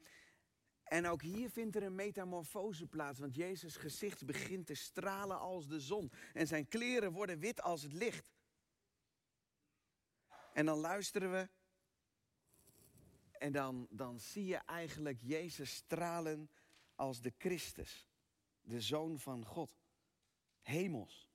en 0.84 1.08
ook 1.08 1.22
hier 1.22 1.50
vindt 1.50 1.76
er 1.76 1.84
een 1.84 1.96
metamorfose 1.96 2.88
plaats, 2.88 3.20
want 3.20 3.36
Jezus' 3.36 3.76
gezicht 3.76 4.26
begint 4.26 4.66
te 4.66 4.74
stralen 4.74 5.40
als 5.40 5.68
de 5.68 5.80
zon. 5.80 6.12
En 6.34 6.48
zijn 6.48 6.68
kleren 6.68 7.12
worden 7.12 7.40
wit 7.40 7.62
als 7.62 7.82
het 7.82 7.94
licht. 7.94 8.34
En 10.54 10.66
dan 10.66 10.78
luisteren 10.78 11.32
we. 11.32 11.50
En 13.32 13.52
dan, 13.52 13.88
dan 13.90 14.20
zie 14.20 14.46
je 14.46 14.58
eigenlijk 14.58 15.22
Jezus 15.22 15.76
stralen 15.76 16.50
als 16.96 17.22
de 17.22 17.34
Christus, 17.38 18.08
de 18.62 18.82
Zoon 18.82 19.20
van 19.20 19.46
God. 19.46 19.82
Hemels. 20.62 21.28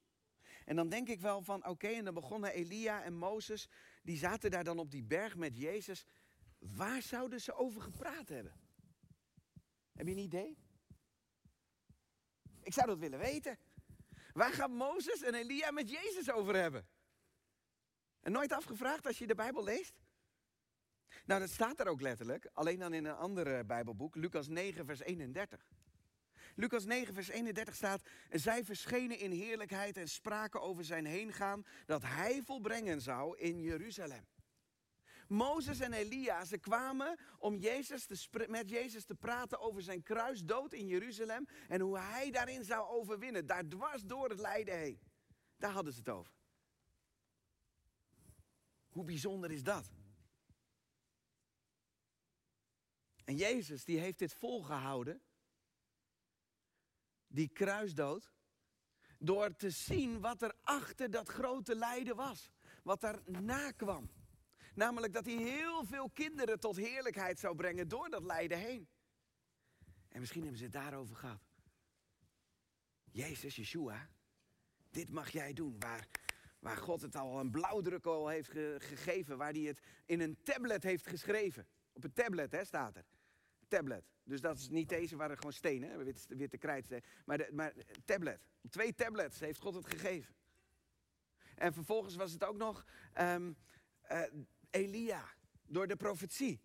En 0.65 0.77
dan 0.77 0.89
denk 0.89 1.09
ik 1.09 1.21
wel 1.21 1.43
van, 1.43 1.67
oké, 1.67 1.89
en 1.89 2.05
dan 2.05 2.15
begonnen 2.15 2.53
Elia 2.53 3.03
en 3.03 3.15
Mozes, 3.15 3.69
die 4.09 4.19
zaten 4.19 4.51
daar 4.51 4.65
dan 4.65 4.79
op 4.79 4.91
die 4.91 5.03
berg 5.03 5.37
met 5.37 5.57
Jezus. 5.57 6.05
Waar 6.59 7.03
zouden 7.03 7.41
ze 7.41 7.55
over 7.55 7.81
gepraat 7.81 8.29
hebben? 8.29 8.53
Heb 9.93 10.07
je 10.07 10.13
een 10.13 10.19
idee? 10.19 10.59
Ik 12.63 12.73
zou 12.73 12.87
dat 12.87 12.99
willen 12.99 13.19
weten. 13.19 13.59
Waar 14.33 14.53
gaan 14.53 14.73
Mozes 14.73 15.23
en 15.23 15.35
Elia 15.35 15.71
met 15.71 15.91
Jezus 15.91 16.31
over 16.31 16.55
hebben? 16.55 16.89
En 18.21 18.33
nooit 18.33 18.53
afgevraagd 18.53 19.07
als 19.07 19.19
je 19.19 19.27
de 19.27 19.35
Bijbel 19.35 19.65
leest? 19.65 19.95
Nou, 21.25 21.41
dat 21.41 21.51
staat 21.51 21.81
er 21.81 21.89
ook 21.89 22.01
letterlijk, 22.01 22.51
alleen 22.53 22.79
dan 22.79 22.93
in 22.93 23.05
een 23.05 23.17
ander 23.17 23.67
Bijbelboek, 23.67 24.15
Lucas 24.15 24.49
9, 24.49 24.87
vers 24.87 25.01
31. 25.01 25.69
Lucas 26.59 26.85
9, 26.85 27.15
vers 27.15 27.29
31 27.29 27.75
staat: 27.75 28.03
Zij 28.31 28.65
verschenen 28.65 29.19
in 29.19 29.31
heerlijkheid 29.31 29.97
en 29.97 30.09
spraken 30.09 30.61
over 30.61 30.85
zijn 30.85 31.07
heengaan 31.07 31.67
dat 31.87 32.03
hij 32.03 32.43
volbrengen 32.43 33.01
zou 33.01 33.39
in 33.39 33.61
Jeruzalem. 33.61 34.27
Mozes 35.29 35.81
en 35.81 35.93
Elia, 35.93 36.45
ze 36.45 36.59
kwamen 36.59 37.19
om 37.39 37.57
Jezus 37.57 38.07
te 38.07 38.47
met 38.49 38.71
Jezus 38.71 39.05
te 39.05 39.15
praten 39.15 39.61
over 39.61 39.83
zijn 39.83 40.03
kruisdood 40.03 40.73
in 40.73 40.87
Jeruzalem 40.87 41.49
en 41.69 41.81
hoe 41.81 41.99
hij 41.99 42.31
daarin 42.31 42.65
zou 42.65 42.89
overwinnen, 42.89 43.47
daar 43.47 43.69
dwars 43.69 44.03
door 44.03 44.29
het 44.29 44.41
lijden 44.41 44.79
heen. 44.79 45.01
Daar 45.57 45.73
hadden 45.73 45.93
ze 45.93 45.99
het 45.99 46.09
over. 46.09 46.33
Hoe 48.89 49.05
bijzonder 49.05 49.51
is 49.51 49.63
dat? 49.63 49.91
En 53.25 53.37
Jezus 53.37 53.85
die 53.85 53.99
heeft 53.99 54.19
dit 54.19 54.35
volgehouden, 54.35 55.23
die 57.29 57.49
kruisdood, 57.49 58.33
door 59.19 59.57
te 59.57 59.71
zien 59.71 60.21
wat 60.21 60.43
er 60.43 60.55
achter 60.63 61.11
dat 61.11 61.29
grote 61.29 61.75
lijden 61.75 62.17
was. 62.17 62.51
Wat 62.83 63.01
daarna 63.01 63.71
kwam. 63.71 64.11
Namelijk 64.75 65.13
dat 65.13 65.25
hij 65.25 65.35
heel 65.35 65.85
veel 65.85 66.11
kinderen 66.11 66.61
tot 66.61 66.77
heerlijkheid 66.77 67.39
zou 67.39 67.55
brengen 67.57 67.89
door 67.89 68.09
dat 68.09 68.23
lijden 68.23 68.59
heen. 68.59 68.89
En 70.09 70.21
misschien 70.21 70.41
hebben 70.41 70.59
ze 70.59 70.65
het 70.65 70.73
daarover 70.73 71.17
gehad. 71.17 71.43
Jezus, 73.11 73.57
Yeshua, 73.57 74.09
dit 74.91 75.11
mag 75.11 75.31
jij 75.31 75.53
doen. 75.53 75.77
Waar, 75.79 76.09
waar 76.59 76.77
God 76.77 77.01
het 77.01 77.17
al 77.17 77.41
een 77.41 77.51
blauwdruk 77.51 78.07
al 78.07 78.29
heeft 78.29 78.51
gegeven. 78.79 79.37
Waar 79.37 79.53
hij 79.53 79.61
het 79.61 79.81
in 80.05 80.21
een 80.21 80.43
tablet 80.43 80.83
heeft 80.83 81.07
geschreven. 81.07 81.67
Op 81.93 82.05
een 82.05 82.13
tablet 82.13 82.53
hè, 82.53 82.65
staat 82.65 82.97
er. 82.97 83.05
Tablet. 83.69 84.05
Dus 84.29 84.41
dat 84.41 84.59
is 84.59 84.69
niet 84.69 84.89
deze 84.89 85.17
waar 85.17 85.31
er 85.31 85.37
gewoon 85.37 85.53
stenen, 85.53 86.05
witte, 86.05 86.37
witte. 86.37 87.03
Maar, 87.25 87.49
maar 87.53 87.75
tablet. 88.05 88.41
Twee 88.71 88.95
tablets 88.95 89.41
heeft 89.41 89.61
God 89.61 89.75
het 89.75 89.87
gegeven. 89.87 90.35
En 91.55 91.73
vervolgens 91.73 92.15
was 92.15 92.33
het 92.33 92.45
ook 92.45 92.57
nog 92.57 92.85
um, 93.21 93.57
uh, 94.11 94.23
Elia. 94.71 95.25
Door 95.67 95.87
de 95.87 95.97
profetie. 95.97 96.61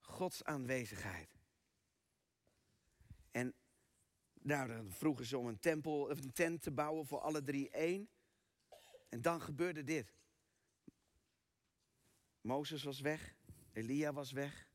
Gods 0.00 0.44
aanwezigheid. 0.44 1.38
En 3.30 3.54
nou, 4.42 4.68
dan 4.68 4.92
vroegen 4.92 5.26
ze 5.26 5.38
om 5.38 5.46
een 5.46 5.58
tempel, 5.58 6.00
of 6.00 6.22
een 6.22 6.32
tent 6.32 6.62
te 6.62 6.70
bouwen 6.70 7.06
voor 7.06 7.20
alle 7.20 7.42
drie 7.42 7.70
één. 7.70 8.08
En 9.08 9.22
dan 9.22 9.40
gebeurde 9.40 9.84
dit. 9.84 10.14
Mozes 12.40 12.82
was 12.82 13.00
weg, 13.00 13.34
Elia 13.72 14.12
was 14.12 14.32
weg. 14.32 14.71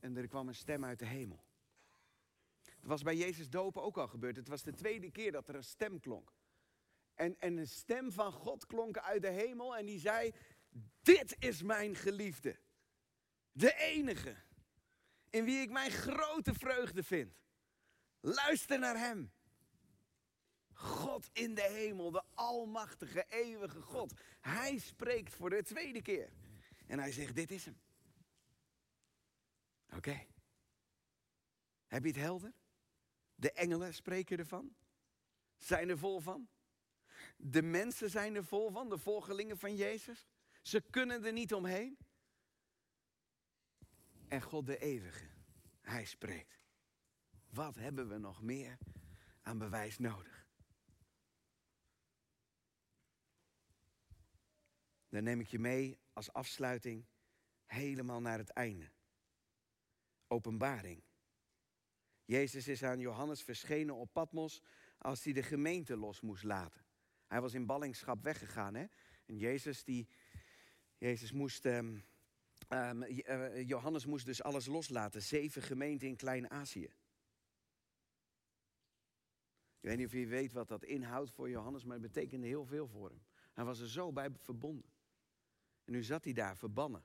En 0.00 0.16
er 0.16 0.28
kwam 0.28 0.48
een 0.48 0.54
stem 0.54 0.84
uit 0.84 0.98
de 0.98 1.06
hemel. 1.06 1.44
Het 2.62 2.88
was 2.88 3.02
bij 3.02 3.16
Jezus 3.16 3.50
dopen 3.50 3.82
ook 3.82 3.98
al 3.98 4.08
gebeurd. 4.08 4.36
Het 4.36 4.48
was 4.48 4.62
de 4.62 4.74
tweede 4.74 5.10
keer 5.10 5.32
dat 5.32 5.48
er 5.48 5.54
een 5.54 5.64
stem 5.64 6.00
klonk. 6.00 6.32
En, 7.14 7.36
en 7.38 7.56
een 7.56 7.68
stem 7.68 8.12
van 8.12 8.32
God 8.32 8.66
klonk 8.66 8.98
uit 8.98 9.22
de 9.22 9.30
hemel 9.30 9.76
en 9.76 9.86
die 9.86 9.98
zei, 9.98 10.32
dit 11.02 11.36
is 11.38 11.62
mijn 11.62 11.94
geliefde. 11.94 12.58
De 13.52 13.74
enige 13.74 14.36
in 15.30 15.44
wie 15.44 15.60
ik 15.60 15.70
mijn 15.70 15.90
grote 15.90 16.54
vreugde 16.54 17.02
vind. 17.02 17.34
Luister 18.20 18.78
naar 18.78 18.98
hem. 18.98 19.32
God 20.72 21.30
in 21.32 21.54
de 21.54 21.68
hemel, 21.72 22.10
de 22.10 22.22
almachtige, 22.34 23.24
eeuwige 23.28 23.80
God. 23.80 24.12
Hij 24.40 24.78
spreekt 24.78 25.34
voor 25.34 25.50
de 25.50 25.62
tweede 25.62 26.02
keer. 26.02 26.32
En 26.86 26.98
hij 26.98 27.12
zegt, 27.12 27.34
dit 27.34 27.50
is 27.50 27.64
hem. 27.64 27.80
Oké. 29.96 30.26
Heb 31.86 32.02
je 32.02 32.08
het 32.08 32.16
helder? 32.16 32.54
De 33.34 33.52
engelen 33.52 33.94
spreken 33.94 34.38
ervan. 34.38 34.76
Zijn 35.56 35.88
er 35.88 35.98
vol 35.98 36.20
van. 36.20 36.48
De 37.36 37.62
mensen 37.62 38.10
zijn 38.10 38.34
er 38.34 38.44
vol 38.44 38.70
van, 38.70 38.88
de 38.88 38.98
volgelingen 38.98 39.58
van 39.58 39.76
Jezus. 39.76 40.28
Ze 40.62 40.80
kunnen 40.80 41.24
er 41.24 41.32
niet 41.32 41.54
omheen. 41.54 41.98
En 44.28 44.42
God 44.42 44.66
de 44.66 44.78
eeuwige, 44.78 45.28
hij 45.80 46.04
spreekt. 46.04 46.64
Wat 47.48 47.74
hebben 47.74 48.08
we 48.08 48.18
nog 48.18 48.42
meer 48.42 48.78
aan 49.42 49.58
bewijs 49.58 49.98
nodig? 49.98 50.48
Dan 55.08 55.22
neem 55.22 55.40
ik 55.40 55.48
je 55.48 55.58
mee 55.58 56.00
als 56.12 56.32
afsluiting 56.32 57.06
helemaal 57.66 58.20
naar 58.20 58.38
het 58.38 58.50
einde. 58.50 58.92
Openbaring. 60.30 61.02
Jezus 62.24 62.68
is 62.68 62.82
aan 62.82 62.98
Johannes 62.98 63.42
verschenen 63.42 63.94
op 63.94 64.12
Patmos 64.12 64.62
als 64.98 65.24
hij 65.24 65.32
de 65.32 65.42
gemeente 65.42 65.96
los 65.96 66.20
moest 66.20 66.42
laten. 66.42 66.84
Hij 67.26 67.40
was 67.40 67.54
in 67.54 67.66
ballingschap 67.66 68.22
weggegaan. 68.22 68.74
Hè? 68.74 68.86
En 69.26 69.36
Jezus, 69.36 69.84
die, 69.84 70.08
Jezus 70.98 71.32
moest, 71.32 71.64
um, 71.64 72.04
um, 72.68 73.04
Johannes 73.64 74.06
moest 74.06 74.26
dus 74.26 74.42
alles 74.42 74.66
loslaten. 74.66 75.22
Zeven 75.22 75.62
gemeenten 75.62 76.08
in 76.08 76.16
Klein-Azië. 76.16 76.88
Ik 79.80 79.88
weet 79.88 79.96
niet 79.96 80.06
of 80.06 80.12
je 80.12 80.26
weet 80.26 80.52
wat 80.52 80.68
dat 80.68 80.84
inhoudt 80.84 81.30
voor 81.30 81.50
Johannes, 81.50 81.84
maar 81.84 81.98
het 81.98 82.12
betekende 82.12 82.46
heel 82.46 82.64
veel 82.64 82.88
voor 82.88 83.08
hem. 83.08 83.22
Hij 83.52 83.64
was 83.64 83.80
er 83.80 83.88
zo 83.88 84.12
bij 84.12 84.30
verbonden. 84.36 84.90
En 85.84 85.92
nu 85.92 86.02
zat 86.02 86.24
hij 86.24 86.32
daar 86.32 86.56
verbannen. 86.56 87.04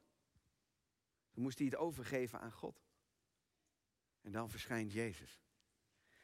Toen 1.32 1.44
moest 1.44 1.58
hij 1.58 1.68
het 1.68 1.76
overgeven 1.76 2.40
aan 2.40 2.52
God. 2.52 2.85
En 4.26 4.32
dan 4.32 4.50
verschijnt 4.50 4.92
Jezus. 4.92 5.42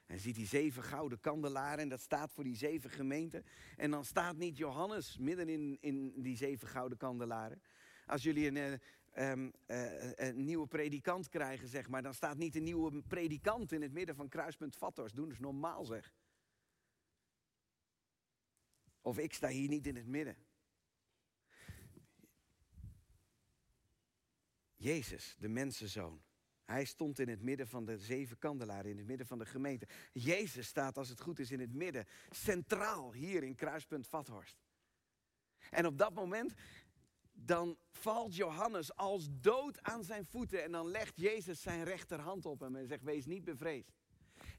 En 0.05 0.19
ziet 0.19 0.35
die 0.35 0.47
zeven 0.47 0.83
gouden 0.83 1.19
kandelaren 1.19 1.79
en 1.79 1.89
dat 1.89 2.01
staat 2.01 2.31
voor 2.31 2.43
die 2.43 2.55
zeven 2.55 2.89
gemeenten. 2.89 3.45
En 3.77 3.91
dan 3.91 4.05
staat 4.05 4.37
niet 4.37 4.57
Johannes 4.57 5.17
midden 5.17 5.49
in, 5.49 5.77
in 5.81 6.21
die 6.21 6.37
zeven 6.37 6.67
gouden 6.67 6.97
kandelaren. 6.97 7.61
Als 8.05 8.23
jullie 8.23 8.47
een, 8.47 8.81
um, 9.17 9.53
uh, 9.67 10.11
een 10.15 10.43
nieuwe 10.43 10.67
predikant 10.67 11.29
krijgen, 11.29 11.67
zeg 11.67 11.87
maar, 11.87 12.01
dan 12.01 12.13
staat 12.13 12.37
niet 12.37 12.55
een 12.55 12.63
nieuwe 12.63 13.01
predikant 13.01 13.71
in 13.71 13.81
het 13.81 13.91
midden 13.91 14.15
van 14.15 14.27
kruispunt. 14.29 14.77
Doen 15.13 15.29
dus 15.29 15.39
normaal 15.39 15.85
zeg. 15.85 16.13
Of 19.01 19.17
ik 19.17 19.33
sta 19.33 19.47
hier 19.47 19.69
niet 19.69 19.87
in 19.87 19.95
het 19.95 20.07
midden. 20.07 20.37
Jezus, 24.75 25.35
de 25.39 25.47
mensenzoon. 25.47 26.21
Hij 26.71 26.85
stond 26.85 27.19
in 27.19 27.29
het 27.29 27.41
midden 27.41 27.67
van 27.67 27.85
de 27.85 27.97
zeven 27.97 28.37
kandelaren, 28.37 28.91
in 28.91 28.97
het 28.97 29.07
midden 29.07 29.27
van 29.27 29.39
de 29.39 29.45
gemeente. 29.45 29.87
Jezus 30.13 30.67
staat, 30.67 30.97
als 30.97 31.09
het 31.09 31.21
goed 31.21 31.39
is, 31.39 31.51
in 31.51 31.59
het 31.59 31.73
midden, 31.73 32.05
centraal 32.29 33.13
hier 33.13 33.43
in 33.43 33.55
kruispunt 33.55 34.07
Vathorst. 34.07 34.57
En 35.69 35.85
op 35.85 35.97
dat 35.97 36.13
moment, 36.13 36.53
dan 37.31 37.77
valt 37.91 38.35
Johannes 38.35 38.95
als 38.95 39.27
dood 39.31 39.83
aan 39.83 40.03
zijn 40.03 40.25
voeten 40.25 40.63
en 40.63 40.71
dan 40.71 40.87
legt 40.87 41.17
Jezus 41.17 41.61
zijn 41.61 41.83
rechterhand 41.83 42.45
op 42.45 42.59
hem 42.59 42.75
en 42.75 42.87
zegt, 42.87 43.03
wees 43.03 43.25
niet 43.25 43.43
bevreesd. 43.43 43.91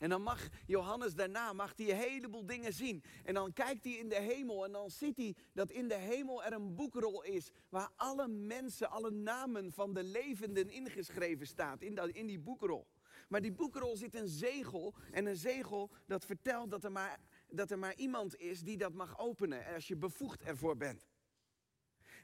En 0.03 0.09
dan 0.09 0.23
mag 0.23 0.49
Johannes 0.67 1.15
daarna 1.15 1.53
mag 1.53 1.73
hij 1.77 1.91
een 1.91 1.97
heleboel 1.97 2.47
dingen 2.47 2.73
zien. 2.73 3.03
En 3.25 3.35
dan 3.35 3.53
kijkt 3.53 3.85
hij 3.85 3.93
in 3.93 4.09
de 4.09 4.21
hemel 4.21 4.65
en 4.65 4.73
dan 4.73 4.91
ziet 4.91 5.17
hij 5.17 5.35
dat 5.53 5.71
in 5.71 5.89
de 5.89 5.95
hemel 5.95 6.45
er 6.45 6.53
een 6.53 6.75
boekrol 6.75 7.23
is 7.23 7.51
waar 7.69 7.91
alle 7.97 8.29
mensen, 8.29 8.91
alle 8.91 9.11
namen 9.11 9.73
van 9.73 9.95
de 9.95 10.05
levenden 10.05 10.71
ingeschreven 10.71 11.47
staat 11.47 11.83
in, 11.83 11.95
dat, 11.95 12.09
in 12.09 12.27
die 12.27 12.39
boekrol. 12.39 12.87
Maar 13.29 13.41
die 13.41 13.53
boekrol 13.53 13.97
zit 13.97 14.15
een 14.15 14.29
zegel 14.29 14.95
en 15.13 15.27
een 15.27 15.37
zegel 15.37 15.91
dat 16.07 16.25
vertelt 16.25 16.71
dat 16.71 16.85
er 16.85 16.93
maar, 16.93 17.21
dat 17.49 17.71
er 17.71 17.79
maar 17.79 17.95
iemand 17.95 18.37
is 18.37 18.61
die 18.61 18.77
dat 18.77 18.93
mag 18.93 19.19
openen 19.19 19.75
als 19.75 19.89
je 19.89 19.97
bevoegd 19.97 20.43
ervoor 20.43 20.77
bent. 20.77 21.07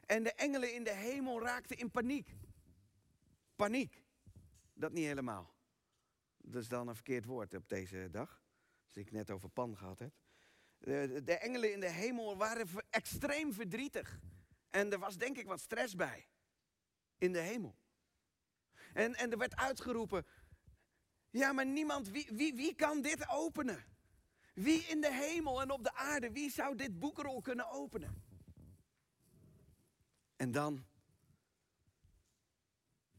En 0.05 0.23
de 0.23 0.33
engelen 0.33 0.73
in 0.73 0.83
de 0.83 0.93
hemel 0.93 1.41
raakten 1.41 1.77
in 1.77 1.91
paniek. 1.91 2.35
Paniek. 3.55 4.03
Dat 4.73 4.91
niet 4.91 5.05
helemaal. 5.05 5.57
Dat 6.51 6.61
is 6.61 6.67
dan 6.67 6.87
een 6.87 6.95
verkeerd 6.95 7.25
woord 7.25 7.53
op 7.53 7.69
deze 7.69 8.07
dag. 8.11 8.43
Als 8.85 8.95
ik 8.95 9.11
net 9.11 9.31
over 9.31 9.49
pan 9.49 9.77
gehad 9.77 9.99
heb. 9.99 10.13
De, 10.77 11.21
de 11.23 11.37
engelen 11.37 11.73
in 11.73 11.79
de 11.79 11.89
hemel 11.89 12.37
waren 12.37 12.67
extreem 12.89 13.53
verdrietig. 13.53 14.19
En 14.69 14.91
er 14.91 14.99
was 14.99 15.17
denk 15.17 15.37
ik 15.37 15.47
wat 15.47 15.59
stress 15.59 15.95
bij. 15.95 16.27
In 17.17 17.31
de 17.31 17.39
hemel. 17.39 17.75
En, 18.93 19.15
en 19.15 19.31
er 19.31 19.37
werd 19.37 19.55
uitgeroepen. 19.55 20.25
Ja, 21.29 21.51
maar 21.51 21.65
niemand, 21.65 22.09
wie, 22.09 22.29
wie, 22.31 22.55
wie 22.55 22.75
kan 22.75 23.01
dit 23.01 23.29
openen? 23.29 23.83
Wie 24.53 24.81
in 24.81 25.01
de 25.01 25.13
hemel 25.13 25.61
en 25.61 25.71
op 25.71 25.83
de 25.83 25.93
aarde, 25.93 26.31
wie 26.31 26.51
zou 26.51 26.75
dit 26.75 26.99
boekrol 26.99 27.41
kunnen 27.41 27.69
openen? 27.69 28.23
En 30.35 30.51
dan 30.51 30.85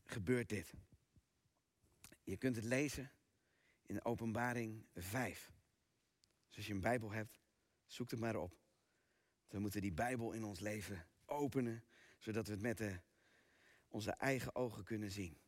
gebeurt 0.04 0.48
dit. 0.48 0.72
Je 2.24 2.36
kunt 2.36 2.56
het 2.56 2.64
lezen 2.64 3.10
in 3.90 4.05
Openbaring 4.05 4.87
5. 4.94 5.53
Dus 6.48 6.57
als 6.57 6.66
je 6.66 6.72
een 6.72 6.81
Bijbel 6.81 7.11
hebt, 7.11 7.40
zoek 7.87 8.11
het 8.11 8.20
maar 8.20 8.37
op. 8.37 8.59
We 9.48 9.59
moeten 9.59 9.81
die 9.81 9.92
Bijbel 9.92 10.33
in 10.33 10.44
ons 10.44 10.61
leven 10.61 11.07
openen, 11.24 11.85
zodat 12.18 12.46
we 12.46 12.53
het 12.53 12.62
met 12.62 12.79
de, 12.79 13.00
onze 13.88 14.11
eigen 14.11 14.55
ogen 14.55 14.85
kunnen 14.85 15.11
zien. 15.11 15.40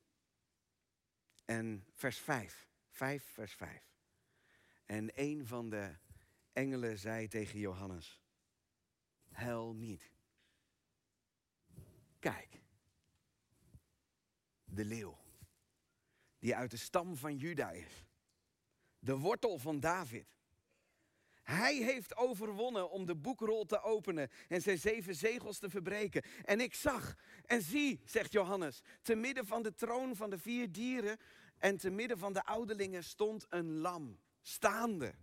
En 1.44 1.87
vers 1.92 2.18
5, 2.18 2.68
5 2.88 3.24
vers 3.24 3.55
5. 3.55 3.94
En 4.85 5.11
een 5.14 5.46
van 5.46 5.70
de 5.70 5.96
engelen 6.52 6.98
zei 6.98 7.28
tegen 7.28 7.59
Johannes, 7.59 8.22
huil 9.31 9.74
niet. 9.74 10.11
Kijk, 12.18 12.61
de 14.64 14.85
leeuw, 14.85 15.18
die 16.38 16.57
uit 16.57 16.70
de 16.70 16.76
stam 16.76 17.16
van 17.16 17.37
Juda 17.37 17.70
is, 17.70 18.07
de 19.02 19.18
wortel 19.18 19.58
van 19.58 19.80
David. 19.80 20.26
Hij 21.42 21.74
heeft 21.74 22.16
overwonnen 22.16 22.90
om 22.90 23.06
de 23.06 23.16
boekrol 23.16 23.64
te 23.64 23.82
openen 23.82 24.30
en 24.48 24.62
zijn 24.62 24.78
zeven 24.78 25.14
zegels 25.14 25.58
te 25.58 25.70
verbreken. 25.70 26.22
En 26.44 26.60
ik 26.60 26.74
zag 26.74 27.16
en 27.44 27.62
zie, 27.62 28.00
zegt 28.04 28.32
Johannes, 28.32 28.82
te 29.02 29.14
midden 29.14 29.46
van 29.46 29.62
de 29.62 29.74
troon 29.74 30.16
van 30.16 30.30
de 30.30 30.38
vier 30.38 30.72
dieren 30.72 31.18
en 31.58 31.76
te 31.76 31.90
midden 31.90 32.18
van 32.18 32.32
de 32.32 32.44
ouderlingen 32.44 33.04
stond 33.04 33.46
een 33.48 33.78
lam, 33.78 34.18
staande 34.42 35.14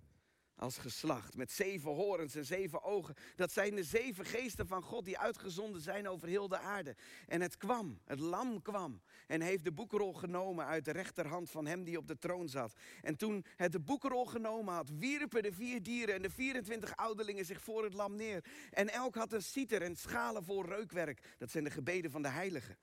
als 0.59 0.77
geslacht, 0.77 1.35
met 1.35 1.51
zeven 1.51 1.91
horens 1.91 2.35
en 2.35 2.45
zeven 2.45 2.83
ogen. 2.83 3.15
Dat 3.35 3.51
zijn 3.51 3.75
de 3.75 3.83
zeven 3.83 4.25
geesten 4.25 4.67
van 4.67 4.81
God 4.81 5.05
die 5.05 5.17
uitgezonden 5.17 5.81
zijn 5.81 6.07
over 6.07 6.27
heel 6.27 6.47
de 6.47 6.59
aarde. 6.59 6.95
En 7.27 7.41
het 7.41 7.57
kwam, 7.57 7.99
het 8.05 8.19
lam 8.19 8.61
kwam 8.61 9.01
en 9.27 9.41
heeft 9.41 9.63
de 9.63 9.71
boekrol 9.71 10.13
genomen 10.13 10.65
uit 10.65 10.85
de 10.85 10.91
rechterhand 10.91 11.49
van 11.49 11.65
hem 11.65 11.83
die 11.83 11.97
op 11.97 12.07
de 12.07 12.17
troon 12.17 12.49
zat. 12.49 12.73
En 13.01 13.15
toen 13.15 13.45
het 13.55 13.71
de 13.71 13.79
boekrol 13.79 14.25
genomen 14.25 14.73
had, 14.73 14.89
wierpen 14.89 15.43
de 15.43 15.53
vier 15.53 15.83
dieren 15.83 16.15
en 16.15 16.21
de 16.21 16.29
24 16.29 16.95
ouderlingen 16.95 17.45
zich 17.45 17.61
voor 17.61 17.83
het 17.83 17.93
lam 17.93 18.15
neer. 18.15 18.43
En 18.71 18.89
elk 18.89 19.15
had 19.15 19.33
een 19.33 19.43
citer 19.43 19.81
en 19.81 19.95
schalen 19.95 20.43
vol 20.43 20.65
reukwerk. 20.65 21.35
Dat 21.37 21.51
zijn 21.51 21.63
de 21.63 21.69
gebeden 21.69 22.11
van 22.11 22.21
de 22.21 22.27
heiligen. 22.27 22.77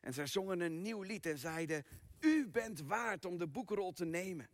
En 0.00 0.14
zij 0.14 0.26
zongen 0.26 0.60
een 0.60 0.82
nieuw 0.82 1.02
lied 1.02 1.26
en 1.26 1.38
zeiden, 1.38 1.84
u 2.20 2.48
bent 2.48 2.80
waard 2.80 3.24
om 3.24 3.38
de 3.38 3.46
boekrol 3.46 3.92
te 3.92 4.04
nemen 4.04 4.48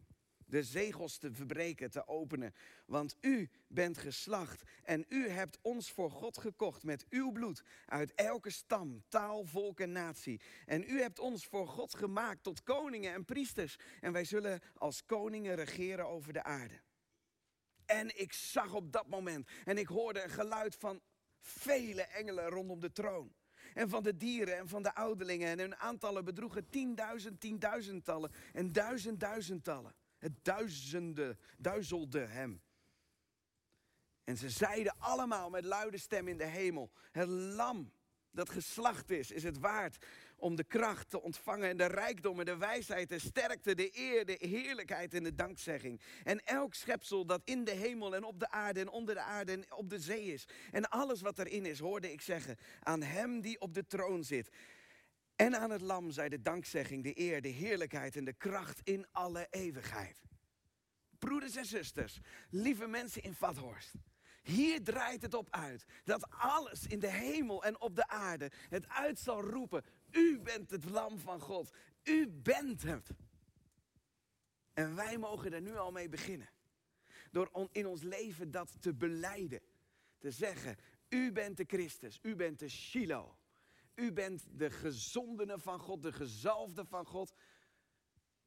de 0.47 0.63
zegels 0.63 1.19
te 1.19 1.33
verbreken, 1.33 1.91
te 1.91 2.07
openen. 2.07 2.55
Want 2.87 3.17
u 3.21 3.51
bent 3.69 3.99
geslacht 3.99 4.63
en 4.83 5.05
u 5.09 5.29
hebt 5.29 5.59
ons 5.63 5.91
voor 5.91 6.11
God 6.11 6.39
gekocht 6.39 6.83
met 6.83 7.07
uw 7.09 7.33
bloed 7.33 7.63
uit 7.87 8.15
elke 8.15 8.51
stam, 8.51 9.03
taal, 9.09 9.45
volk 9.45 9.81
en 9.81 9.93
natie. 9.93 10.41
En 10.67 10.83
u 10.83 11.01
hebt 11.01 11.19
ons 11.19 11.47
voor 11.47 11.69
God 11.69 11.95
gemaakt 11.95 12.43
tot 12.43 12.63
koningen 12.63 13.13
en 13.13 13.25
priesters. 13.25 13.77
En 14.01 14.13
wij 14.13 14.25
zullen 14.25 14.61
als 14.75 15.05
koningen 15.07 15.55
regeren 15.55 16.07
over 16.07 16.33
de 16.33 16.43
aarde. 16.43 16.81
En 17.87 18.21
ik 18.21 18.33
zag 18.33 18.75
op 18.75 18.93
dat 18.93 19.07
moment 19.07 19.49
en 19.65 19.79
ik 19.79 19.87
hoorde 19.87 20.23
een 20.23 20.31
geluid 20.31 20.77
van 20.77 21.01
vele 21.41 22.03
engelen 22.03 22.49
rondom 22.49 22.81
de 22.81 22.93
troon. 22.93 23.35
En 23.75 23.89
van 23.89 24.03
de 24.03 24.17
dieren 24.17 24.57
en 24.57 24.69
van 24.69 24.83
de 24.83 24.95
ouderlingen. 24.95 25.49
En 25.49 25.59
hun 25.59 25.77
aantallen 25.77 26.25
bedroegen 26.25 26.69
tienduizend, 26.69 27.41
tienduizendtallen 27.41 28.31
en 28.53 28.73
duizend, 28.73 29.21
duizendtallen. 29.21 29.95
Het 30.25 30.45
duizende, 30.45 31.37
duizelde 31.59 32.19
hem. 32.19 32.63
En 34.25 34.37
ze 34.37 34.51
zeiden 34.51 34.95
allemaal 34.99 35.51
met 35.51 35.65
luide 35.65 35.99
stem 35.99 36.29
in 36.29 36.39
de 36.39 36.47
hemel: 36.47 36.91
Het 37.11 37.29
lam 37.29 37.93
dat 38.31 38.51
geslacht 38.51 39.11
is, 39.11 39.31
is 39.31 39.43
het 39.43 39.59
waard 39.59 40.07
om 40.37 40.57
de 40.57 40.65
kracht 40.65 41.11
te 41.11 41.23
ontvangen 41.23 41.69
en 41.69 41.77
de 41.77 41.87
rijkdom 41.87 42.39
en 42.39 42.45
de 42.45 42.57
wijsheid, 42.57 43.09
de 43.09 43.19
sterkte, 43.19 43.75
de 43.75 43.99
eer, 43.99 44.25
de 44.25 44.37
heerlijkheid 44.39 45.15
en 45.15 45.23
de 45.23 45.35
dankzegging. 45.35 46.01
En 46.23 46.45
elk 46.45 46.75
schepsel 46.75 47.27
dat 47.27 47.43
in 47.45 47.65
de 47.65 47.71
hemel 47.71 48.15
en 48.15 48.25
op 48.25 48.41
de 48.41 48.51
aarde 48.51 48.81
en 48.81 48.89
onder 48.89 49.15
de 49.15 49.21
aarde 49.21 49.53
en 49.53 49.75
op 49.75 49.91
de 49.91 49.99
zee 49.99 50.25
is. 50.25 50.45
En 50.71 50.89
alles 50.89 51.21
wat 51.21 51.39
erin 51.39 51.67
is, 51.67 51.79
hoorde 51.79 52.13
ik 52.13 52.21
zeggen, 52.21 52.57
aan 52.81 53.03
hem 53.03 53.41
die 53.41 53.61
op 53.61 53.75
de 53.75 53.87
troon 53.87 54.25
zit. 54.25 54.51
En 55.45 55.59
aan 55.59 55.71
het 55.71 55.81
lam 55.81 56.11
zij 56.11 56.29
de 56.29 56.43
dankzegging, 56.43 57.03
de 57.03 57.21
eer, 57.21 57.43
de 57.43 57.49
heerlijkheid 57.49 58.17
en 58.17 58.25
de 58.25 58.33
kracht 58.33 58.81
in 58.85 59.07
alle 59.13 59.47
eeuwigheid. 59.51 60.23
Broeders 61.19 61.57
en 61.57 61.67
zusters, 61.67 62.21
lieve 62.51 62.87
mensen 62.87 63.23
in 63.23 63.35
Vathorst. 63.35 63.93
Hier 64.43 64.83
draait 64.83 65.23
het 65.23 65.35
op 65.35 65.49
uit 65.51 65.85
dat 66.05 66.31
alles 66.31 66.87
in 66.87 66.99
de 66.99 67.11
hemel 67.11 67.65
en 67.65 67.81
op 67.81 67.97
de 67.97 68.09
aarde 68.09 68.51
het 68.69 68.89
uit 68.89 69.19
zal 69.19 69.41
roepen. 69.43 69.85
U 70.11 70.41
bent 70.41 70.71
het 70.71 70.85
lam 70.85 71.19
van 71.19 71.41
God. 71.41 71.73
U 72.03 72.29
bent 72.29 72.83
het. 72.83 73.11
En 74.73 74.95
wij 74.95 75.19
mogen 75.19 75.53
er 75.53 75.63
nu 75.63 75.77
al 75.77 75.93
mee 75.93 76.09
beginnen. 76.09 76.51
Door 77.31 77.69
in 77.73 77.87
ons 77.87 78.03
leven 78.03 78.51
dat 78.51 78.83
te 78.83 78.95
beleiden. 78.95 79.61
Te 80.19 80.31
zeggen, 80.31 80.77
u 81.09 81.33
bent 81.33 81.57
de 81.57 81.65
Christus, 81.67 82.19
u 82.23 82.35
bent 82.35 82.59
de 82.59 82.69
Shiloh. 82.69 83.44
U 83.95 84.13
bent 84.13 84.45
de 84.59 84.71
gezondene 84.71 85.59
van 85.59 85.79
God, 85.79 86.03
de 86.03 86.13
gezalfde 86.13 86.85
van 86.85 87.07
God. 87.07 87.35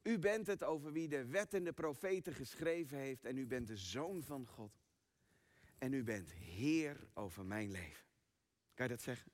U 0.02 0.18
bent 0.18 0.46
het 0.46 0.64
over 0.64 0.92
wie 0.92 1.08
de 1.08 1.26
wet 1.26 1.54
en 1.54 1.64
de 1.64 1.72
profeten 1.72 2.34
geschreven 2.34 2.98
heeft. 2.98 3.24
En 3.24 3.36
u 3.36 3.46
bent 3.46 3.66
de 3.66 3.76
zoon 3.76 4.22
van 4.22 4.46
God. 4.46 4.82
En 5.78 5.92
u 5.92 6.02
bent 6.02 6.30
Heer 6.32 7.08
over 7.14 7.44
mijn 7.44 7.70
leven. 7.70 8.06
Kan 8.74 8.86
je 8.86 8.92
dat 8.92 9.02
zeggen? 9.02 9.32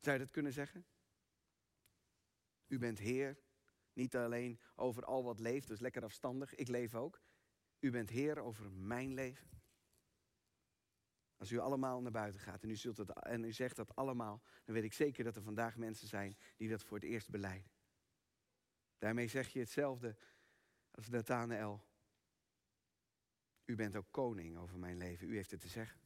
Zou 0.00 0.16
je 0.16 0.22
dat 0.22 0.32
kunnen 0.32 0.52
zeggen? 0.52 0.86
U 2.66 2.78
bent 2.78 2.98
Heer, 2.98 3.38
niet 3.92 4.16
alleen 4.16 4.60
over 4.74 5.04
al 5.04 5.24
wat 5.24 5.40
leeft, 5.40 5.68
dus 5.68 5.80
lekker 5.80 6.04
afstandig, 6.04 6.54
ik 6.54 6.68
leef 6.68 6.94
ook. 6.94 7.20
U 7.80 7.90
bent 7.90 8.10
Heer 8.10 8.38
over 8.38 8.70
mijn 8.70 9.14
leven. 9.14 9.59
Als 11.40 11.50
u 11.50 11.58
allemaal 11.58 12.00
naar 12.00 12.12
buiten 12.12 12.40
gaat 12.40 12.62
en 12.62 12.70
u, 12.70 12.76
zult 12.76 12.96
het, 12.96 13.10
en 13.22 13.44
u 13.44 13.52
zegt 13.52 13.76
dat 13.76 13.96
allemaal, 13.96 14.42
dan 14.64 14.74
weet 14.74 14.84
ik 14.84 14.92
zeker 14.92 15.24
dat 15.24 15.36
er 15.36 15.42
vandaag 15.42 15.76
mensen 15.76 16.08
zijn 16.08 16.36
die 16.56 16.68
dat 16.68 16.82
voor 16.82 16.98
het 16.98 17.06
eerst 17.06 17.30
beleiden. 17.30 17.70
Daarmee 18.98 19.28
zeg 19.28 19.48
je 19.48 19.58
hetzelfde 19.58 20.16
als 20.90 21.08
Nathanael. 21.08 21.84
U 23.64 23.74
bent 23.74 23.96
ook 23.96 24.06
koning 24.10 24.56
over 24.56 24.78
mijn 24.78 24.96
leven. 24.96 25.28
U 25.28 25.34
heeft 25.34 25.50
het 25.50 25.60
te 25.60 25.68
zeggen. 25.68 26.00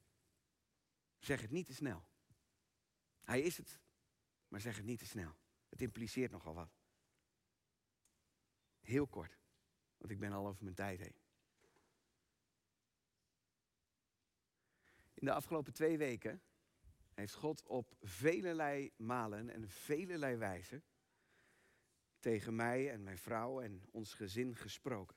Zeg 1.19 1.41
het 1.41 1.51
niet 1.51 1.67
te 1.67 1.75
snel. 1.75 2.09
Hij 3.23 3.41
is 3.41 3.57
het, 3.57 3.81
maar 4.49 4.61
zeg 4.61 4.77
het 4.77 4.85
niet 4.85 4.99
te 4.99 5.07
snel. 5.07 5.37
Het 5.69 5.83
impliceert 5.83 6.31
nogal 6.31 6.55
wat. 6.55 6.77
Heel 8.81 9.07
kort, 9.07 9.39
want 9.97 10.13
ik 10.13 10.19
ben 10.19 10.33
al 10.33 10.47
over 10.47 10.65
mijn 10.65 10.77
tijd 10.77 11.01
heen. 11.01 11.24
In 15.25 15.31
de 15.31 15.37
afgelopen 15.37 15.73
twee 15.73 15.99
weken 15.99 16.43
heeft 17.15 17.35
God 17.35 17.63
op 17.63 17.97
velelei 18.01 18.93
malen 18.97 19.51
en 19.51 19.69
velelei 19.69 20.37
wijzen 20.37 20.85
tegen 22.19 22.55
mij 22.55 22.91
en 22.91 23.03
mijn 23.03 23.19
vrouw 23.19 23.61
en 23.61 23.83
ons 23.91 24.15
gezin 24.15 24.57
gesproken. 24.57 25.17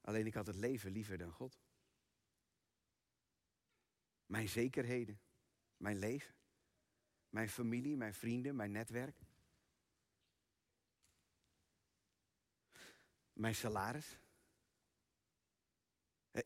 Alleen 0.00 0.26
ik 0.26 0.34
had 0.34 0.46
het 0.46 0.56
leven 0.56 0.90
liever 0.90 1.18
dan 1.18 1.32
God. 1.32 1.60
Mijn 4.26 4.48
zekerheden, 4.48 5.20
mijn 5.76 5.96
leven, 5.96 6.34
mijn 7.28 7.48
familie, 7.48 7.96
mijn 7.96 8.14
vrienden, 8.14 8.56
mijn 8.56 8.72
netwerk. 8.72 9.18
Mijn 13.32 13.54
salaris. 13.54 14.18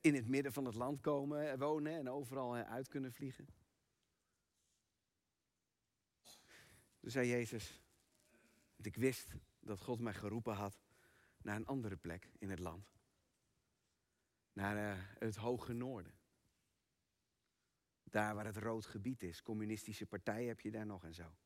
In 0.00 0.14
het 0.14 0.28
midden 0.28 0.52
van 0.52 0.64
het 0.64 0.74
land 0.74 1.00
komen, 1.00 1.58
wonen 1.58 1.92
en 1.92 2.08
overal 2.08 2.54
uit 2.54 2.88
kunnen 2.88 3.12
vliegen. 3.12 3.46
Toen 7.00 7.10
zei 7.10 7.28
Jezus, 7.28 7.82
ik 8.76 8.96
wist 8.96 9.34
dat 9.60 9.80
God 9.80 10.00
mij 10.00 10.14
geroepen 10.14 10.54
had 10.54 10.80
naar 11.42 11.56
een 11.56 11.66
andere 11.66 11.96
plek 11.96 12.30
in 12.38 12.50
het 12.50 12.58
land. 12.58 12.90
Naar 14.52 15.16
het 15.18 15.36
hoge 15.36 15.72
noorden. 15.72 16.14
Daar 18.02 18.34
waar 18.34 18.44
het 18.44 18.56
rood 18.56 18.86
gebied 18.86 19.22
is, 19.22 19.42
communistische 19.42 20.06
partij 20.06 20.44
heb 20.44 20.60
je 20.60 20.70
daar 20.70 20.86
nog 20.86 21.04
en 21.04 21.14
zo. 21.14 21.36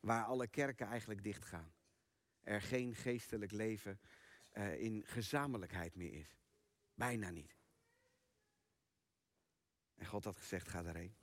Waar 0.00 0.24
alle 0.24 0.48
kerken 0.48 0.86
eigenlijk 0.86 1.22
dichtgaan. 1.22 1.72
Er 2.40 2.62
geen 2.62 2.94
geestelijk 2.94 3.52
leven 3.52 4.00
in 4.76 5.04
gezamenlijkheid 5.06 5.94
meer 5.94 6.12
is. 6.12 6.38
Bijna 6.94 7.30
niet. 7.30 7.57
En 9.98 10.06
God 10.06 10.24
had 10.24 10.36
gezegd, 10.36 10.68
ga 10.68 10.82
daarheen. 10.82 11.14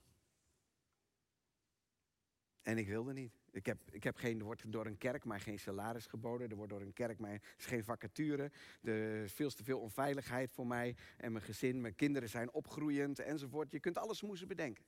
En 2.62 2.78
ik 2.78 2.88
wilde 2.88 3.14
niet. 3.14 3.34
Ik 3.52 3.66
heb, 3.66 3.92
ik 3.92 4.04
heb 4.04 4.16
geen, 4.16 4.40
er 4.40 4.46
wordt 4.46 4.72
door 4.72 4.86
een 4.86 4.98
kerk 4.98 5.26
maar 5.26 5.40
geen 5.40 5.60
salaris 5.60 6.06
geboden. 6.06 6.50
Er 6.50 6.56
wordt 6.56 6.72
door 6.72 6.82
een 6.82 6.94
kerk 6.94 7.20
maar 7.20 7.42
is 7.58 7.66
geen 7.66 7.84
vacature. 7.84 8.52
Er 8.82 9.24
is 9.24 9.34
veel 9.34 9.50
te 9.50 9.64
veel 9.64 9.80
onveiligheid 9.80 10.52
voor 10.52 10.68
mij 10.68 10.96
en 11.18 11.32
mijn 11.32 11.44
gezin. 11.44 11.82
Mijn 11.82 11.96
kinderen 11.96 12.30
zijn 12.30 12.52
opgroeiend 12.52 13.20
enzovoort. 13.20 13.72
Je 13.72 13.80
kunt 13.80 13.98
alles 13.98 14.22
moesten 14.22 14.48
bedenken. 14.48 14.86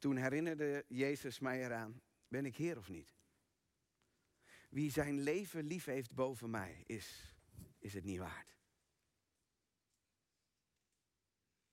toen 0.00 0.16
herinnerde 0.16 0.84
Jezus 0.88 1.38
mij 1.38 1.64
eraan, 1.64 2.02
ben 2.28 2.44
ik 2.44 2.56
Heer 2.56 2.76
of 2.76 2.88
niet? 2.88 3.14
Wie 4.70 4.90
zijn 4.90 5.20
leven 5.20 5.64
lief 5.64 5.84
heeft 5.84 6.14
boven 6.14 6.50
mij, 6.50 6.82
is, 6.86 7.34
is 7.78 7.94
het 7.94 8.04
niet 8.04 8.18
waard. 8.18 8.59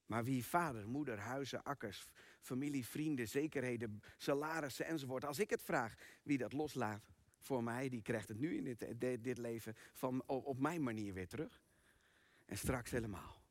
Maar 0.08 0.24
wie 0.24 0.45
vader, 0.45 0.88
moeder, 0.88 1.20
huizen, 1.20 1.64
akkers, 1.64 2.08
familie, 2.41 2.86
vrienden, 2.86 3.28
zekerheden, 3.28 4.01
salarissen 4.18 4.86
enzovoort. 4.86 5.26
Als 5.26 5.39
ik 5.39 5.49
het 5.49 5.62
vraag, 5.62 5.95
wie 6.24 6.38
dat 6.38 6.53
loslaat 6.53 7.10
voor 7.39 7.64
mij, 7.64 7.89
die 7.89 8.01
krijgt 8.01 8.28
het 8.28 8.39
nu 8.39 8.55
in 8.58 8.64
dit, 8.99 9.24
dit, 9.24 9.38
leven 9.38 9.74
van, 9.93 10.28
op 10.28 10.60
mijn 10.60 10.84
manier 10.84 11.14
weer 11.14 11.28
terug. 11.28 11.62
En 12.45 12.58
straks 12.58 12.91
helemaal. 12.91 13.41